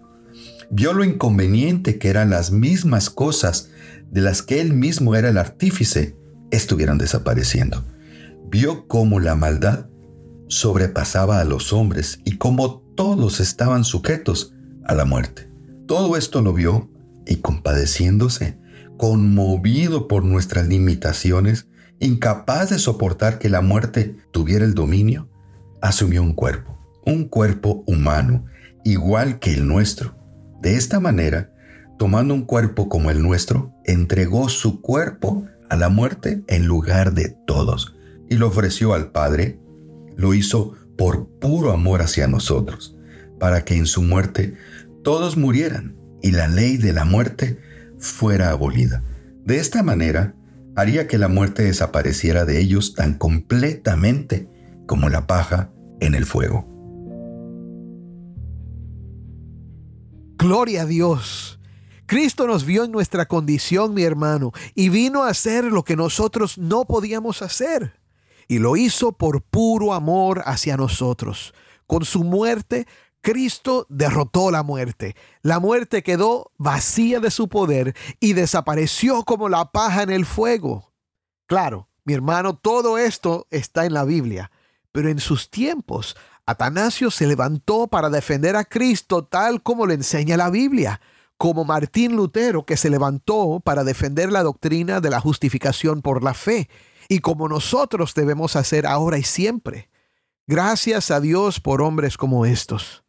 Vio 0.70 0.92
lo 0.92 1.04
inconveniente 1.04 1.98
que 1.98 2.08
eran 2.08 2.30
las 2.30 2.52
mismas 2.52 3.10
cosas 3.10 3.70
de 4.10 4.20
las 4.20 4.42
que 4.42 4.60
él 4.60 4.72
mismo 4.72 5.14
era 5.14 5.28
el 5.28 5.38
artífice 5.38 6.16
estuvieran 6.50 6.98
desapareciendo. 6.98 7.84
Vio 8.50 8.86
cómo 8.86 9.20
la 9.20 9.34
maldad 9.34 9.86
sobrepasaba 10.48 11.40
a 11.40 11.44
los 11.44 11.72
hombres 11.72 12.20
y 12.24 12.36
cómo 12.38 12.82
todos 12.96 13.40
estaban 13.40 13.84
sujetos 13.84 14.52
a 14.84 14.94
la 14.94 15.04
muerte. 15.04 15.50
Todo 15.86 16.16
esto 16.16 16.42
lo 16.42 16.52
vio 16.52 16.90
y 17.26 17.36
compadeciéndose, 17.36 18.59
conmovido 19.00 20.08
por 20.08 20.26
nuestras 20.26 20.68
limitaciones, 20.68 21.68
incapaz 22.00 22.68
de 22.68 22.78
soportar 22.78 23.38
que 23.38 23.48
la 23.48 23.62
muerte 23.62 24.14
tuviera 24.30 24.62
el 24.66 24.74
dominio, 24.74 25.30
asumió 25.80 26.22
un 26.22 26.34
cuerpo, 26.34 26.78
un 27.06 27.24
cuerpo 27.24 27.82
humano, 27.86 28.44
igual 28.84 29.38
que 29.38 29.54
el 29.54 29.66
nuestro. 29.66 30.18
De 30.60 30.74
esta 30.74 31.00
manera, 31.00 31.50
tomando 31.98 32.34
un 32.34 32.42
cuerpo 32.42 32.90
como 32.90 33.10
el 33.10 33.22
nuestro, 33.22 33.72
entregó 33.86 34.50
su 34.50 34.82
cuerpo 34.82 35.46
a 35.70 35.76
la 35.76 35.88
muerte 35.88 36.42
en 36.46 36.66
lugar 36.66 37.14
de 37.14 37.34
todos 37.46 37.96
y 38.28 38.36
lo 38.36 38.48
ofreció 38.48 38.92
al 38.92 39.12
Padre. 39.12 39.58
Lo 40.14 40.34
hizo 40.34 40.74
por 40.98 41.26
puro 41.38 41.72
amor 41.72 42.02
hacia 42.02 42.26
nosotros, 42.26 42.98
para 43.38 43.64
que 43.64 43.76
en 43.76 43.86
su 43.86 44.02
muerte 44.02 44.56
todos 45.02 45.38
murieran 45.38 45.96
y 46.20 46.32
la 46.32 46.48
ley 46.48 46.76
de 46.76 46.92
la 46.92 47.06
muerte 47.06 47.69
fuera 48.00 48.50
abolida. 48.50 49.02
De 49.44 49.58
esta 49.58 49.82
manera, 49.82 50.34
haría 50.76 51.06
que 51.06 51.18
la 51.18 51.28
muerte 51.28 51.62
desapareciera 51.62 52.44
de 52.44 52.60
ellos 52.60 52.94
tan 52.94 53.14
completamente 53.14 54.48
como 54.86 55.08
la 55.08 55.26
paja 55.26 55.70
en 56.00 56.14
el 56.14 56.26
fuego. 56.26 56.66
Gloria 60.36 60.82
a 60.82 60.86
Dios. 60.86 61.60
Cristo 62.06 62.46
nos 62.46 62.64
vio 62.64 62.84
en 62.84 62.90
nuestra 62.90 63.26
condición, 63.26 63.94
mi 63.94 64.02
hermano, 64.02 64.52
y 64.74 64.88
vino 64.88 65.22
a 65.22 65.28
hacer 65.28 65.64
lo 65.64 65.84
que 65.84 65.96
nosotros 65.96 66.58
no 66.58 66.86
podíamos 66.86 67.42
hacer. 67.42 68.00
Y 68.48 68.58
lo 68.58 68.76
hizo 68.76 69.12
por 69.12 69.42
puro 69.42 69.92
amor 69.92 70.42
hacia 70.44 70.76
nosotros. 70.76 71.54
Con 71.86 72.04
su 72.04 72.24
muerte 72.24 72.86
Cristo 73.20 73.86
derrotó 73.90 74.50
la 74.50 74.62
muerte. 74.62 75.14
La 75.42 75.60
muerte 75.60 76.02
quedó 76.02 76.52
vacía 76.56 77.20
de 77.20 77.30
su 77.30 77.48
poder 77.48 77.94
y 78.18 78.32
desapareció 78.32 79.24
como 79.24 79.48
la 79.48 79.70
paja 79.72 80.02
en 80.02 80.10
el 80.10 80.24
fuego. 80.24 80.92
Claro, 81.46 81.88
mi 82.04 82.14
hermano, 82.14 82.56
todo 82.56 82.96
esto 82.96 83.46
está 83.50 83.84
en 83.84 83.92
la 83.92 84.04
Biblia, 84.04 84.50
pero 84.90 85.10
en 85.10 85.20
sus 85.20 85.50
tiempos, 85.50 86.16
Atanasio 86.46 87.10
se 87.10 87.26
levantó 87.26 87.88
para 87.88 88.08
defender 88.08 88.56
a 88.56 88.64
Cristo 88.64 89.24
tal 89.24 89.62
como 89.62 89.86
lo 89.86 89.92
enseña 89.92 90.36
la 90.36 90.48
Biblia, 90.48 91.00
como 91.36 91.64
Martín 91.64 92.16
Lutero 92.16 92.64
que 92.64 92.76
se 92.76 92.90
levantó 92.90 93.60
para 93.62 93.84
defender 93.84 94.32
la 94.32 94.42
doctrina 94.42 95.00
de 95.00 95.10
la 95.10 95.20
justificación 95.20 96.00
por 96.00 96.24
la 96.24 96.34
fe, 96.34 96.68
y 97.08 97.18
como 97.18 97.48
nosotros 97.48 98.14
debemos 98.14 98.56
hacer 98.56 98.86
ahora 98.86 99.18
y 99.18 99.24
siempre. 99.24 99.90
Gracias 100.46 101.10
a 101.10 101.20
Dios 101.20 101.60
por 101.60 101.82
hombres 101.82 102.16
como 102.16 102.46
estos 102.46 103.04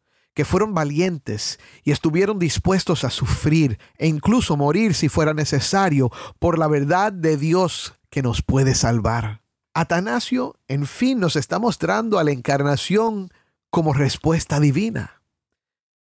fueron 0.46 0.74
valientes 0.74 1.60
y 1.84 1.92
estuvieron 1.92 2.40
dispuestos 2.40 3.04
a 3.04 3.10
sufrir 3.10 3.80
e 3.98 4.08
incluso 4.08 4.58
morir 4.58 4.94
si 4.94 5.10
fuera 5.10 5.34
necesario 5.34 6.12
por 6.40 6.58
la 6.58 6.68
verdad 6.68 7.12
de 7.12 7.38
Dios 7.38 7.96
que 8.10 8.22
nos 8.22 8.42
puede 8.42 8.76
salvar. 8.76 9.42
Atanasio, 9.74 10.56
en 10.68 10.86
fin, 10.86 11.20
nos 11.20 11.36
está 11.36 11.60
mostrando 11.60 12.20
a 12.20 12.24
la 12.24 12.32
encarnación 12.32 13.30
como 13.70 13.94
respuesta 13.94 14.60
divina. 14.60 15.22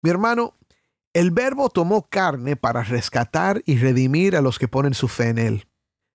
Mi 0.03 0.11
hermano, 0.11 0.55
el 1.13 1.31
verbo 1.31 1.69
tomó 1.69 2.09
carne 2.09 2.57
para 2.57 2.83
rescatar 2.83 3.63
y 3.67 3.77
redimir 3.77 4.37
a 4.37 4.41
los 4.41 4.59
que 4.59 4.69
ponen 4.69 4.95
su 4.95 5.09
fe 5.09 5.29
en 5.29 5.39
él. 5.39 5.69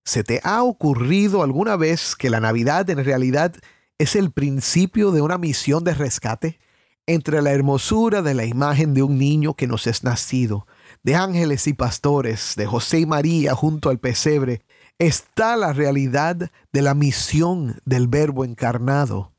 ¿Se 0.05 0.23
te 0.23 0.39
ha 0.43 0.63
ocurrido 0.63 1.43
alguna 1.43 1.75
vez 1.75 2.15
que 2.15 2.29
la 2.29 2.39
Navidad 2.39 2.89
en 2.89 3.03
realidad 3.03 3.55
es 3.97 4.15
el 4.15 4.31
principio 4.31 5.11
de 5.11 5.21
una 5.21 5.37
misión 5.37 5.83
de 5.83 5.93
rescate? 5.93 6.59
Entre 7.07 7.41
la 7.41 7.51
hermosura 7.51 8.21
de 8.21 8.33
la 8.33 8.45
imagen 8.45 8.93
de 8.93 9.03
un 9.03 9.17
niño 9.17 9.53
que 9.53 9.67
nos 9.67 9.87
es 9.87 10.03
nacido, 10.03 10.67
de 11.03 11.15
ángeles 11.15 11.67
y 11.67 11.73
pastores, 11.73 12.55
de 12.55 12.65
José 12.65 12.99
y 12.99 13.05
María 13.05 13.53
junto 13.53 13.89
al 13.89 13.99
pesebre, 13.99 14.61
está 14.97 15.55
la 15.55 15.73
realidad 15.73 16.49
de 16.71 16.81
la 16.81 16.93
misión 16.93 17.79
del 17.85 18.07
Verbo 18.07 18.43
encarnado. 18.43 19.33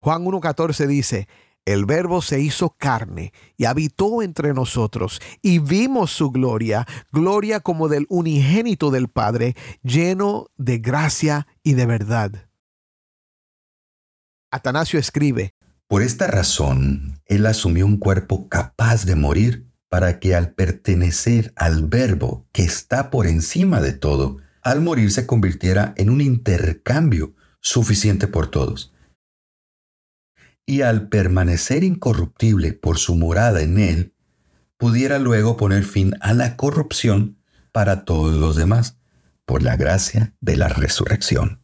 Juan 0.00 0.24
1.14 0.24 0.86
dice, 0.86 1.28
el 1.66 1.84
Verbo 1.84 2.22
se 2.22 2.40
hizo 2.40 2.70
carne 2.70 3.32
y 3.56 3.64
habitó 3.64 4.22
entre 4.22 4.54
nosotros, 4.54 5.20
y 5.42 5.58
vimos 5.58 6.12
su 6.12 6.30
gloria, 6.30 6.86
gloria 7.10 7.58
como 7.58 7.88
del 7.88 8.06
unigénito 8.08 8.92
del 8.92 9.08
Padre, 9.08 9.56
lleno 9.82 10.46
de 10.56 10.78
gracia 10.78 11.48
y 11.64 11.74
de 11.74 11.86
verdad. 11.86 12.48
Atanasio 14.52 15.00
escribe, 15.00 15.55
Por 15.88 16.02
esta 16.02 16.26
razón, 16.26 17.20
Él 17.26 17.46
asumió 17.46 17.86
un 17.86 17.98
cuerpo 17.98 18.48
capaz 18.48 19.04
de 19.06 19.14
morir 19.14 19.66
para 19.88 20.18
que 20.18 20.34
al 20.34 20.52
pertenecer 20.52 21.52
al 21.54 21.86
Verbo 21.86 22.48
que 22.52 22.64
está 22.64 23.10
por 23.10 23.26
encima 23.26 23.80
de 23.80 23.92
todo, 23.92 24.38
al 24.62 24.80
morir 24.80 25.12
se 25.12 25.26
convirtiera 25.26 25.94
en 25.96 26.10
un 26.10 26.20
intercambio 26.20 27.34
suficiente 27.60 28.26
por 28.26 28.50
todos. 28.50 28.92
Y 30.66 30.80
al 30.80 31.08
permanecer 31.08 31.84
incorruptible 31.84 32.72
por 32.72 32.98
su 32.98 33.14
morada 33.14 33.62
en 33.62 33.78
Él, 33.78 34.14
pudiera 34.78 35.20
luego 35.20 35.56
poner 35.56 35.84
fin 35.84 36.14
a 36.20 36.34
la 36.34 36.56
corrupción 36.56 37.38
para 37.70 38.04
todos 38.04 38.34
los 38.34 38.56
demás, 38.56 38.98
por 39.44 39.62
la 39.62 39.76
gracia 39.76 40.34
de 40.40 40.56
la 40.56 40.68
resurrección. 40.68 41.60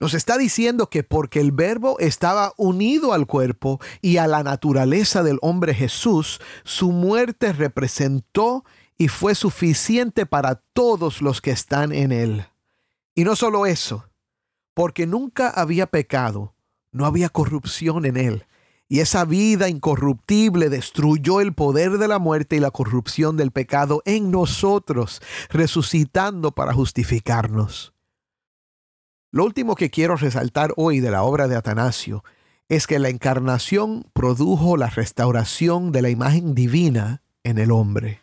Nos 0.00 0.14
está 0.14 0.36
diciendo 0.36 0.90
que 0.90 1.02
porque 1.02 1.40
el 1.40 1.52
verbo 1.52 1.98
estaba 1.98 2.52
unido 2.56 3.12
al 3.12 3.26
cuerpo 3.26 3.80
y 4.02 4.16
a 4.16 4.26
la 4.26 4.42
naturaleza 4.42 5.22
del 5.22 5.38
hombre 5.40 5.72
Jesús, 5.72 6.40
su 6.64 6.90
muerte 6.90 7.52
representó 7.52 8.64
y 8.98 9.08
fue 9.08 9.34
suficiente 9.34 10.26
para 10.26 10.56
todos 10.72 11.22
los 11.22 11.40
que 11.40 11.52
están 11.52 11.92
en 11.92 12.12
él. 12.12 12.46
Y 13.14 13.24
no 13.24 13.36
solo 13.36 13.66
eso, 13.66 14.08
porque 14.74 15.06
nunca 15.06 15.48
había 15.48 15.86
pecado, 15.86 16.54
no 16.90 17.06
había 17.06 17.28
corrupción 17.28 18.04
en 18.04 18.16
él. 18.16 18.46
Y 18.88 19.00
esa 19.00 19.24
vida 19.24 19.68
incorruptible 19.68 20.68
destruyó 20.68 21.40
el 21.40 21.54
poder 21.54 21.98
de 21.98 22.08
la 22.08 22.18
muerte 22.18 22.56
y 22.56 22.60
la 22.60 22.70
corrupción 22.70 23.36
del 23.36 23.50
pecado 23.50 24.02
en 24.04 24.30
nosotros, 24.30 25.22
resucitando 25.48 26.52
para 26.52 26.74
justificarnos. 26.74 27.93
Lo 29.34 29.44
último 29.44 29.74
que 29.74 29.90
quiero 29.90 30.14
resaltar 30.14 30.72
hoy 30.76 31.00
de 31.00 31.10
la 31.10 31.24
obra 31.24 31.48
de 31.48 31.56
Atanasio 31.56 32.22
es 32.68 32.86
que 32.86 33.00
la 33.00 33.08
encarnación 33.08 34.08
produjo 34.12 34.76
la 34.76 34.88
restauración 34.90 35.90
de 35.90 36.02
la 36.02 36.08
imagen 36.08 36.54
divina 36.54 37.20
en 37.42 37.58
el 37.58 37.72
hombre. 37.72 38.20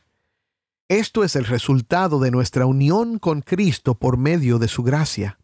Esto 0.87 1.25
es 1.25 1.35
el 1.35 1.43
resultado 1.43 2.21
de 2.21 2.31
nuestra 2.31 2.65
unión 2.65 3.19
con 3.19 3.41
Cristo 3.41 3.95
por 3.95 4.15
medio 4.15 4.57
de 4.57 4.69
su 4.69 4.83
gracia. 4.83 5.37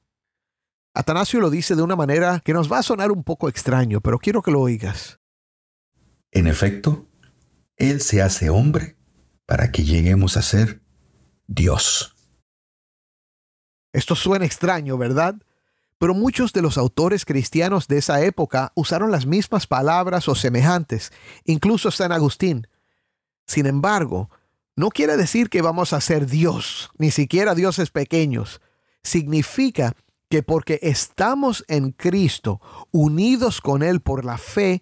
Atanasio 0.93 1.41
lo 1.41 1.49
dice 1.49 1.75
de 1.75 1.81
una 1.81 1.97
manera 1.97 2.39
que 2.45 2.53
nos 2.53 2.71
va 2.71 2.77
a 2.77 2.83
sonar 2.83 3.11
un 3.11 3.25
poco 3.25 3.49
extraño, 3.49 3.99
pero 3.99 4.19
quiero 4.19 4.41
que 4.41 4.51
lo 4.51 4.61
oigas. 4.61 5.19
En 6.31 6.47
efecto, 6.47 7.09
Él 7.75 7.99
se 7.99 8.21
hace 8.21 8.49
hombre 8.49 8.95
para 9.45 9.73
que 9.73 9.83
lleguemos 9.83 10.37
a 10.37 10.43
ser 10.43 10.79
Dios. 11.45 12.15
Esto 13.91 14.15
suena 14.15 14.45
extraño, 14.45 14.97
¿verdad? 14.97 15.35
Pero 15.99 16.13
muchos 16.13 16.53
de 16.53 16.61
los 16.61 16.77
autores 16.77 17.25
cristianos 17.25 17.87
de 17.87 17.97
esa 17.97 18.21
época 18.21 18.71
usaron 18.75 19.11
las 19.11 19.25
mismas 19.25 19.65
palabras 19.65 20.27
o 20.27 20.35
semejantes, 20.35 21.11
incluso 21.45 21.89
San 21.91 22.11
Agustín. 22.11 22.67
Sin 23.47 23.65
embargo, 23.65 24.29
no 24.75 24.89
quiere 24.89 25.17
decir 25.17 25.49
que 25.49 25.63
vamos 25.63 25.93
a 25.93 26.01
ser 26.01 26.27
Dios, 26.27 26.91
ni 26.97 27.09
siquiera 27.09 27.55
dioses 27.55 27.89
pequeños. 27.89 28.61
Significa 29.01 29.95
que 30.29 30.43
porque 30.43 30.79
estamos 30.83 31.65
en 31.67 31.91
Cristo, 31.91 32.61
unidos 32.91 33.61
con 33.61 33.81
Él 33.81 34.01
por 34.01 34.25
la 34.25 34.37
fe, 34.37 34.81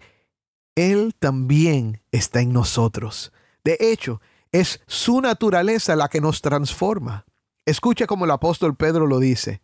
Él 0.74 1.14
también 1.18 2.02
está 2.12 2.40
en 2.40 2.52
nosotros. 2.52 3.32
De 3.64 3.78
hecho, 3.80 4.20
es 4.52 4.80
su 4.86 5.20
naturaleza 5.20 5.96
la 5.96 6.08
que 6.08 6.20
nos 6.20 6.42
transforma. 6.42 7.24
Escucha 7.64 8.06
como 8.06 8.26
el 8.26 8.30
apóstol 8.32 8.76
Pedro 8.76 9.06
lo 9.06 9.18
dice. 9.18 9.62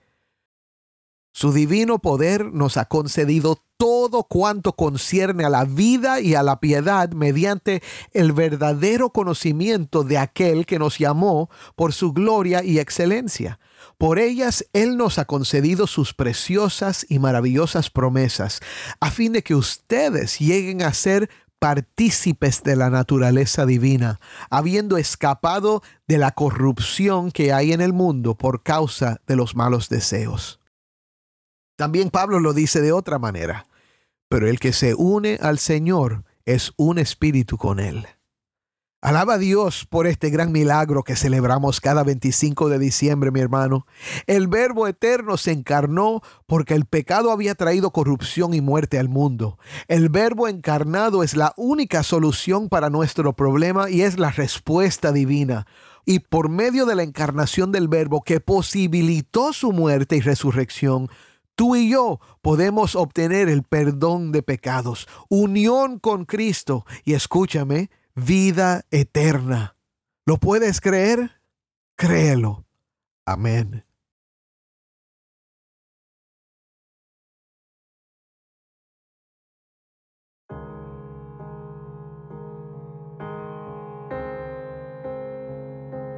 Su 1.33 1.53
divino 1.53 1.99
poder 1.99 2.53
nos 2.53 2.77
ha 2.77 2.85
concedido 2.85 3.59
todo 3.79 4.23
cuanto 4.23 4.75
concierne 4.75 5.45
a 5.45 5.51
la 5.51 5.65
vida 5.65 6.21
y 6.21 6.35
a 6.35 6.43
la 6.43 6.61
piedad 6.61 7.11
mediante 7.13 7.83
el 8.13 8.33
verdadero 8.33 9.11
conocimiento 9.11 10.05
de 10.05 10.19
aquel 10.19 10.67
que 10.67 10.79
nos 10.79 10.99
llamó 10.99 11.51
por 11.75 11.93
su 11.93 12.13
gloria 12.13 12.63
y 12.63 12.79
excelencia. 12.79 13.59
Por 13.99 14.19
ellas 14.19 14.67
Él 14.73 14.97
nos 14.97 15.19
ha 15.19 15.25
concedido 15.25 15.87
sus 15.87 16.15
preciosas 16.15 17.05
y 17.09 17.19
maravillosas 17.19 17.91
promesas, 17.91 18.61
a 19.01 19.11
fin 19.11 19.33
de 19.33 19.43
que 19.43 19.55
ustedes 19.55 20.39
lleguen 20.39 20.83
a 20.83 20.93
ser 20.93 21.29
partícipes 21.59 22.63
de 22.63 22.77
la 22.77 22.91
naturaleza 22.91 23.67
divina, 23.67 24.21
habiendo 24.51 24.97
escapado 24.97 25.83
de 26.07 26.19
la 26.19 26.33
corrupción 26.33 27.33
que 27.33 27.53
hay 27.53 27.73
en 27.73 27.81
el 27.81 27.93
mundo 27.93 28.37
por 28.37 28.63
causa 28.63 29.21
de 29.27 29.37
los 29.37 29.57
malos 29.57 29.89
deseos. 29.89 30.62
También 31.77 32.11
Pablo 32.11 32.41
lo 32.41 32.53
dice 32.53 32.81
de 32.81 32.93
otra 32.93 33.19
manera, 33.19 33.67
pero 34.29 34.49
el 34.49 34.59
que 34.59 34.73
se 34.73 34.95
une 34.95 35.39
al 35.41 35.59
Señor 35.59 36.25
es 36.45 36.73
un 36.77 36.99
espíritu 36.99 37.57
con 37.57 37.81
Él. 37.81 38.07
Alaba 39.05 39.35
a 39.35 39.39
Dios 39.39 39.85
por 39.85 40.07
este 40.07 40.31
gran 40.31 40.53
milagro 40.53 41.03
que 41.03 41.17
celebramos 41.17 41.81
cada 41.81 42.05
25 42.05 42.69
de 42.69 42.79
diciembre, 42.79 43.33
mi 43.33 43.41
hermano. 43.41 43.85
El 44.29 44.47
Verbo 44.47 44.87
eterno 44.87 45.37
se 45.37 45.51
encarnó 45.51 46.23
porque 46.47 46.75
el 46.75 46.85
pecado 46.85 47.33
había 47.33 47.57
traído 47.57 47.91
corrupción 47.91 48.55
y 48.55 48.61
muerte 48.61 49.01
al 49.01 49.09
mundo. 49.09 49.59
El 49.89 50.09
Verbo 50.09 50.47
encarnado 50.47 51.25
es 51.25 51.35
la 51.35 51.53
única 51.57 52.05
solución 52.05 52.69
para 52.69 52.91
nuestro 52.91 53.33
problema 53.33 53.91
y 53.91 54.03
es 54.03 54.21
la 54.21 54.31
respuesta 54.31 55.11
divina. 55.11 55.67
Y 56.07 56.21
por 56.21 56.49
medio 56.49 56.87
de 56.87 56.95
la 56.95 57.03
encarnación 57.03 57.73
del 57.73 57.89
Verbo 57.89 58.23
que 58.23 58.39
posibilitó 58.39 59.53
su 59.53 59.73
muerte 59.73 60.15
y 60.15 60.21
resurrección, 60.21 61.11
tú 61.55 61.77
y 61.77 61.91
yo 61.91 62.21
podemos 62.41 62.97
obtener 62.97 63.49
el 63.49 63.63
perdón 63.63 64.33
de 64.33 64.43
pecados, 64.43 65.09
unión 65.29 65.99
con 65.99 66.25
Cristo 66.25 66.85
y 67.05 67.15
escúchame, 67.15 67.91
vida 68.15 68.85
eterna. 68.91 69.77
¿Lo 70.25 70.39
puedes 70.39 70.81
creer? 70.81 71.41
Créelo. 71.97 72.65
Amén. 73.25 73.85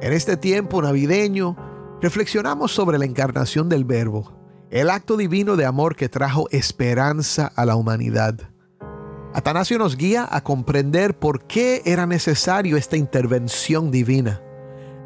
En 0.01 0.13
este 0.13 0.37
tiempo 0.37 0.83
navideño, 0.83 1.55
reflexionamos 1.99 2.71
sobre 2.71 2.99
la 2.99 3.05
encarnación 3.05 3.69
del 3.69 3.85
Verbo 3.85 4.44
el 4.71 4.89
acto 4.89 5.17
divino 5.17 5.55
de 5.55 5.65
amor 5.65 5.95
que 5.95 6.09
trajo 6.09 6.47
esperanza 6.51 7.51
a 7.55 7.65
la 7.65 7.75
humanidad. 7.75 8.49
Atanasio 9.33 9.77
nos 9.77 9.97
guía 9.97 10.27
a 10.29 10.43
comprender 10.43 11.17
por 11.17 11.43
qué 11.45 11.81
era 11.85 12.05
necesario 12.05 12.77
esta 12.77 12.97
intervención 12.97 13.91
divina. 13.91 14.41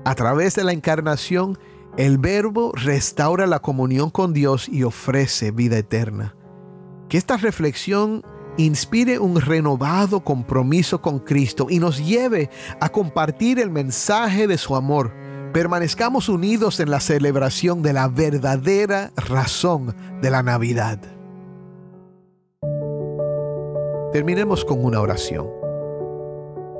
A 0.06 0.16
través 0.16 0.56
de 0.56 0.64
la 0.64 0.72
encarnación, 0.72 1.58
el 1.98 2.18
Verbo 2.18 2.72
restaura 2.74 3.48
la 3.48 3.60
comunión 3.60 4.10
con 4.12 4.34
Dios 4.34 4.70
y 4.70 4.84
ofrece 4.84 5.52
vida 5.52 5.78
eterna. 5.78 6.36
Que 7.10 7.18
esta 7.18 7.38
reflexión 7.38 8.24
inspire 8.58 9.20
un 9.20 9.42
renovado 9.42 10.24
compromiso 10.24 11.02
con 11.02 11.20
Cristo 11.20 11.68
y 11.70 11.80
nos 11.80 12.06
lleve 12.06 12.50
a 12.80 12.90
compartir 12.90 13.60
el 13.60 13.72
mensaje 13.72 14.48
de 14.48 14.58
su 14.58 14.76
amor 14.76 15.19
permanezcamos 15.52 16.30
unidos 16.30 16.80
en 16.80 16.92
la 16.92 17.00
celebración 17.00 17.82
de 17.82 17.94
la 17.94 18.08
verdadera 18.08 19.12
razón 19.16 19.96
de 20.22 20.30
la 20.30 20.44
Navidad. 20.44 21.00
Terminemos 24.12 24.66
con 24.66 24.84
una 24.84 25.02
oración. 25.02 25.48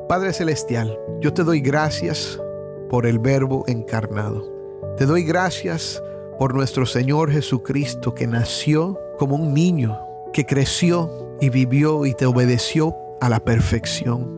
Padre 0.08 0.34
Celestial, 0.34 0.98
yo 1.22 1.34
te 1.34 1.44
doy 1.44 1.62
gracias 1.62 2.42
por 2.90 3.06
el 3.06 3.20
Verbo 3.20 3.64
encarnado. 3.68 4.52
Te 4.98 5.06
doy 5.06 5.24
gracias 5.24 6.02
por 6.40 6.56
nuestro 6.56 6.86
Señor 6.86 7.32
Jesucristo 7.32 8.16
que 8.16 8.26
nació 8.26 9.00
como 9.18 9.36
un 9.36 9.54
niño, 9.54 10.00
que 10.34 10.46
creció 10.46 11.38
y 11.40 11.50
vivió 11.50 12.06
y 12.06 12.14
te 12.14 12.26
obedeció 12.26 12.96
a 13.22 13.30
la 13.30 13.40
perfección. 13.40 14.38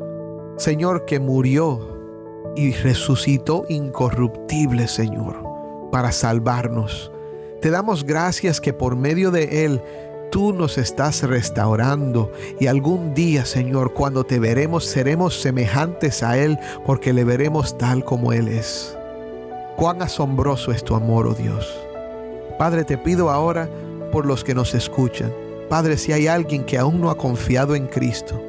Señor, 0.58 1.06
que 1.06 1.20
murió 1.20 1.90
y 2.55 2.73
resucitó 2.73 3.65
incorruptible, 3.69 4.87
Señor, 4.87 5.43
para 5.91 6.11
salvarnos. 6.11 7.11
Te 7.61 7.69
damos 7.69 8.03
gracias 8.03 8.59
que 8.59 8.73
por 8.73 8.95
medio 8.95 9.31
de 9.31 9.65
Él 9.65 9.81
tú 10.31 10.53
nos 10.53 10.77
estás 10.77 11.21
restaurando 11.23 12.31
y 12.59 12.67
algún 12.67 13.13
día, 13.13 13.45
Señor, 13.45 13.93
cuando 13.93 14.23
te 14.23 14.39
veremos, 14.39 14.85
seremos 14.85 15.35
semejantes 15.39 16.23
a 16.23 16.37
Él 16.37 16.57
porque 16.85 17.13
le 17.13 17.23
veremos 17.23 17.77
tal 17.77 18.03
como 18.03 18.33
Él 18.33 18.47
es. 18.47 18.97
Cuán 19.75 20.01
asombroso 20.01 20.71
es 20.71 20.83
tu 20.83 20.95
amor, 20.95 21.27
oh 21.27 21.33
Dios. 21.33 21.77
Padre, 22.57 22.83
te 22.83 22.97
pido 22.97 23.29
ahora 23.29 23.69
por 24.11 24.25
los 24.25 24.43
que 24.43 24.55
nos 24.55 24.73
escuchan. 24.73 25.33
Padre, 25.69 25.97
si 25.97 26.13
hay 26.13 26.27
alguien 26.27 26.63
que 26.63 26.77
aún 26.77 26.99
no 26.99 27.09
ha 27.09 27.17
confiado 27.17 27.75
en 27.75 27.87
Cristo, 27.87 28.41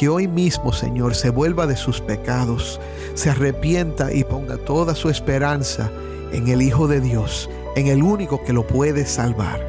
que 0.00 0.08
hoy 0.08 0.26
mismo, 0.26 0.72
Señor, 0.72 1.14
se 1.14 1.28
vuelva 1.28 1.66
de 1.66 1.76
sus 1.76 2.00
pecados, 2.00 2.80
se 3.12 3.28
arrepienta 3.28 4.10
y 4.14 4.24
ponga 4.24 4.56
toda 4.56 4.94
su 4.94 5.10
esperanza 5.10 5.90
en 6.32 6.48
el 6.48 6.62
Hijo 6.62 6.88
de 6.88 7.02
Dios, 7.02 7.50
en 7.76 7.86
el 7.86 8.02
único 8.02 8.42
que 8.42 8.54
lo 8.54 8.66
puede 8.66 9.04
salvar. 9.04 9.60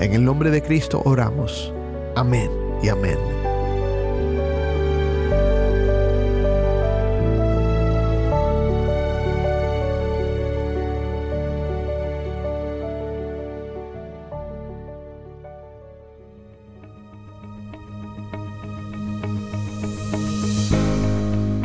En 0.00 0.14
el 0.14 0.24
nombre 0.24 0.50
de 0.50 0.64
Cristo 0.64 1.00
oramos. 1.04 1.72
Amén 2.16 2.50
y 2.82 2.88
amén. 2.88 3.47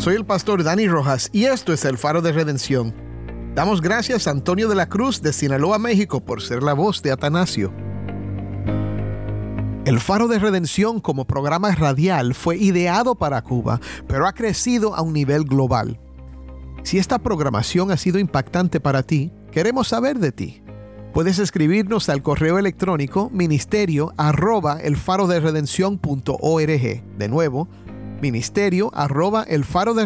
Soy 0.04 0.16
el 0.16 0.26
pastor 0.26 0.66
Dani 0.66 0.86
Rojas 0.89 1.30
y 1.32 1.46
esto 1.46 1.72
es 1.72 1.86
el 1.86 1.98
faro 1.98 2.22
de 2.22 2.34
redención. 2.34 2.94
Damos 3.56 3.80
gracias 3.80 4.28
a 4.28 4.32
Antonio 4.32 4.68
de 4.68 4.76
la 4.76 4.89
Cruz 4.89 5.22
de 5.22 5.32
Sinaloa, 5.32 5.80
México, 5.80 6.20
por 6.20 6.42
ser 6.42 6.62
la 6.62 6.74
voz 6.74 7.02
de 7.02 7.13
Atanasio. 7.13 7.74
El 9.86 10.02
Faro 10.02 10.28
de 10.28 10.39
Redención 10.39 11.00
como 11.00 11.24
programa 11.24 11.74
radial 11.74 12.34
fue 12.34 12.58
ideado 12.58 13.16
para 13.16 13.42
Cuba, 13.44 13.80
pero 14.06 14.28
ha 14.28 14.34
crecido 14.34 14.94
a 14.94 15.02
un 15.02 15.13
nivel 15.13 15.46
global. 15.46 16.02
Si 16.84 16.98
esta 16.98 17.18
programación 17.18 17.89
ha 17.89 17.96
sido 17.96 18.20
impactante 18.20 18.82
para 18.82 19.04
ti, 19.04 19.32
queremos 19.54 19.88
saber 19.88 20.20
de 20.20 20.34
ti. 20.34 20.63
Puedes 21.13 21.39
escribirnos 21.39 22.10
al 22.10 22.24
correo 22.24 22.58
electrónico 22.58 23.30
ministerio 23.30 24.12
arroba 24.18 24.82
el 24.82 24.98
faro 24.98 25.28
de 25.28 25.39
De 25.39 27.28
nuevo, 27.30 27.70
ministerio 28.23 28.89
arroba 28.93 29.43
el 29.43 29.65
faro 29.65 29.93
de 29.93 30.05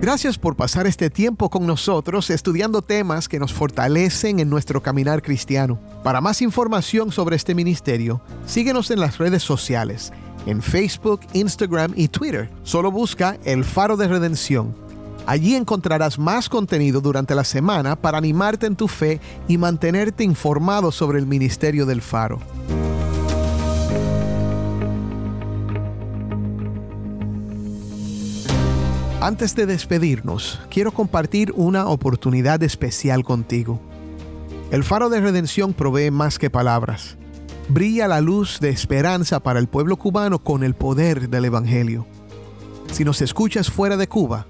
Gracias 0.00 0.38
por 0.38 0.56
pasar 0.56 0.88
este 0.88 1.08
tiempo 1.08 1.48
con 1.48 1.66
nosotros 1.66 2.30
estudiando 2.30 2.82
temas 2.82 3.28
que 3.28 3.38
nos 3.38 3.52
fortalecen 3.52 4.40
en 4.40 4.50
nuestro 4.50 4.82
caminar 4.82 5.22
cristiano. 5.22 5.78
Para 6.02 6.20
más 6.20 6.42
información 6.42 7.12
sobre 7.12 7.36
este 7.36 7.54
ministerio, 7.54 8.20
síguenos 8.44 8.90
en 8.90 8.98
las 8.98 9.18
redes 9.18 9.44
sociales, 9.44 10.12
en 10.46 10.60
Facebook, 10.60 11.20
Instagram 11.32 11.92
y 11.94 12.08
Twitter. 12.08 12.50
Solo 12.64 12.90
busca 12.90 13.38
El 13.44 13.64
Faro 13.64 13.96
de 13.96 14.08
Redención. 14.08 14.74
Allí 15.26 15.54
encontrarás 15.54 16.18
más 16.18 16.48
contenido 16.48 17.00
durante 17.00 17.36
la 17.36 17.44
semana 17.44 17.94
para 17.94 18.18
animarte 18.18 18.66
en 18.66 18.74
tu 18.74 18.88
fe 18.88 19.20
y 19.46 19.58
mantenerte 19.58 20.24
informado 20.24 20.90
sobre 20.90 21.20
el 21.20 21.26
ministerio 21.26 21.86
del 21.86 22.02
Faro. 22.02 22.40
Antes 29.20 29.54
de 29.54 29.64
despedirnos, 29.64 30.60
quiero 30.68 30.92
compartir 30.92 31.50
una 31.56 31.86
oportunidad 31.86 32.62
especial 32.62 33.24
contigo. 33.24 33.80
El 34.70 34.84
faro 34.84 35.08
de 35.08 35.20
redención 35.20 35.72
provee 35.72 36.10
más 36.10 36.38
que 36.38 36.50
palabras. 36.50 37.16
Brilla 37.68 38.08
la 38.08 38.20
luz 38.20 38.60
de 38.60 38.68
esperanza 38.68 39.40
para 39.40 39.58
el 39.58 39.68
pueblo 39.68 39.96
cubano 39.96 40.38
con 40.38 40.62
el 40.62 40.74
poder 40.74 41.30
del 41.30 41.46
Evangelio. 41.46 42.06
Si 42.92 43.04
nos 43.04 43.22
escuchas 43.22 43.70
fuera 43.70 43.96
de 43.96 44.06
Cuba, 44.06 44.46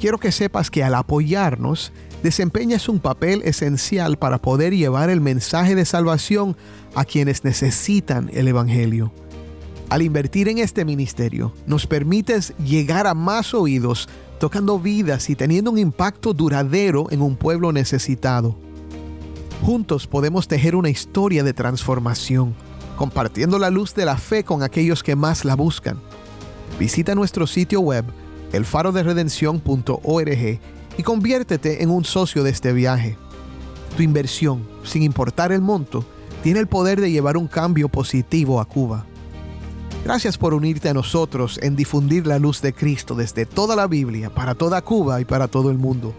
quiero 0.00 0.18
que 0.18 0.32
sepas 0.32 0.68
que 0.68 0.82
al 0.82 0.96
apoyarnos, 0.96 1.92
desempeñas 2.20 2.88
un 2.88 2.98
papel 2.98 3.42
esencial 3.44 4.18
para 4.18 4.42
poder 4.42 4.74
llevar 4.74 5.10
el 5.10 5.20
mensaje 5.20 5.76
de 5.76 5.84
salvación 5.84 6.56
a 6.96 7.04
quienes 7.04 7.44
necesitan 7.44 8.30
el 8.34 8.48
Evangelio. 8.48 9.12
Al 9.90 10.02
invertir 10.02 10.48
en 10.48 10.58
este 10.58 10.84
ministerio, 10.84 11.54
nos 11.66 11.86
permites 11.86 12.52
llegar 12.62 13.06
a 13.06 13.14
más 13.14 13.54
oídos, 13.54 14.06
tocando 14.38 14.78
vidas 14.78 15.30
y 15.30 15.34
teniendo 15.34 15.70
un 15.70 15.78
impacto 15.78 16.34
duradero 16.34 17.06
en 17.10 17.22
un 17.22 17.36
pueblo 17.36 17.72
necesitado. 17.72 18.54
Juntos 19.62 20.06
podemos 20.06 20.46
tejer 20.46 20.76
una 20.76 20.90
historia 20.90 21.42
de 21.42 21.54
transformación, 21.54 22.54
compartiendo 22.96 23.58
la 23.58 23.70
luz 23.70 23.94
de 23.94 24.04
la 24.04 24.18
fe 24.18 24.44
con 24.44 24.62
aquellos 24.62 25.02
que 25.02 25.16
más 25.16 25.46
la 25.46 25.56
buscan. 25.56 25.98
Visita 26.78 27.14
nuestro 27.14 27.46
sitio 27.46 27.80
web, 27.80 28.04
elfaroderedención.org, 28.52 30.60
y 30.98 31.02
conviértete 31.02 31.82
en 31.82 31.88
un 31.90 32.04
socio 32.04 32.42
de 32.42 32.50
este 32.50 32.74
viaje. 32.74 33.16
Tu 33.96 34.02
inversión, 34.02 34.68
sin 34.84 35.02
importar 35.02 35.50
el 35.50 35.62
monto, 35.62 36.04
tiene 36.42 36.60
el 36.60 36.66
poder 36.66 37.00
de 37.00 37.10
llevar 37.10 37.38
un 37.38 37.48
cambio 37.48 37.88
positivo 37.88 38.60
a 38.60 38.66
Cuba. 38.66 39.06
Gracias 40.08 40.38
por 40.38 40.54
unirte 40.54 40.88
a 40.88 40.94
nosotros 40.94 41.60
en 41.62 41.76
difundir 41.76 42.26
la 42.26 42.38
luz 42.38 42.62
de 42.62 42.72
Cristo 42.72 43.14
desde 43.14 43.44
toda 43.44 43.76
la 43.76 43.86
Biblia, 43.86 44.30
para 44.30 44.54
toda 44.54 44.80
Cuba 44.80 45.20
y 45.20 45.26
para 45.26 45.48
todo 45.48 45.70
el 45.70 45.76
mundo. 45.76 46.14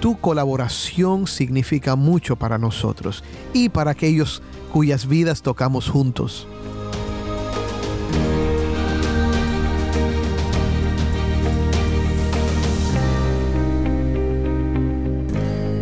Tu 0.00 0.16
colaboración 0.20 1.26
significa 1.26 1.96
mucho 1.96 2.36
para 2.36 2.58
nosotros 2.58 3.24
y 3.52 3.70
para 3.70 3.90
aquellos 3.90 4.40
cuyas 4.72 5.08
vidas 5.08 5.42
tocamos 5.42 5.88
juntos. 5.88 6.46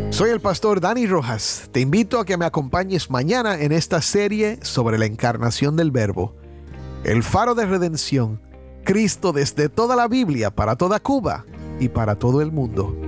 Soy 0.09 0.31
el 0.31 0.41
pastor 0.41 0.81
Dani 0.81 1.07
Rojas. 1.07 1.69
Te 1.71 1.81
invito 1.81 2.19
a 2.19 2.25
que 2.25 2.39
me 2.39 2.47
acompañes 2.47 3.11
mañana 3.11 3.61
en 3.61 3.73
esta 3.73 4.01
serie 4.01 4.59
sobre 4.63 4.97
la 4.97 5.05
encarnación 5.05 5.77
del 5.77 5.91
Verbo 5.91 6.38
el 7.05 7.23
faro 7.23 7.55
de 7.55 7.67
redención, 7.67 8.41
Cristo 8.85 9.33
desde 9.33 9.69
toda 9.69 9.97
la 9.97 10.09
Biblia, 10.09 10.51
para 10.51 10.77
toda 10.77 11.01
Cuba 11.01 11.45
y 11.79 11.89
para 11.89 12.17
todo 12.17 12.41
el 12.43 12.53
mundo. 12.53 13.08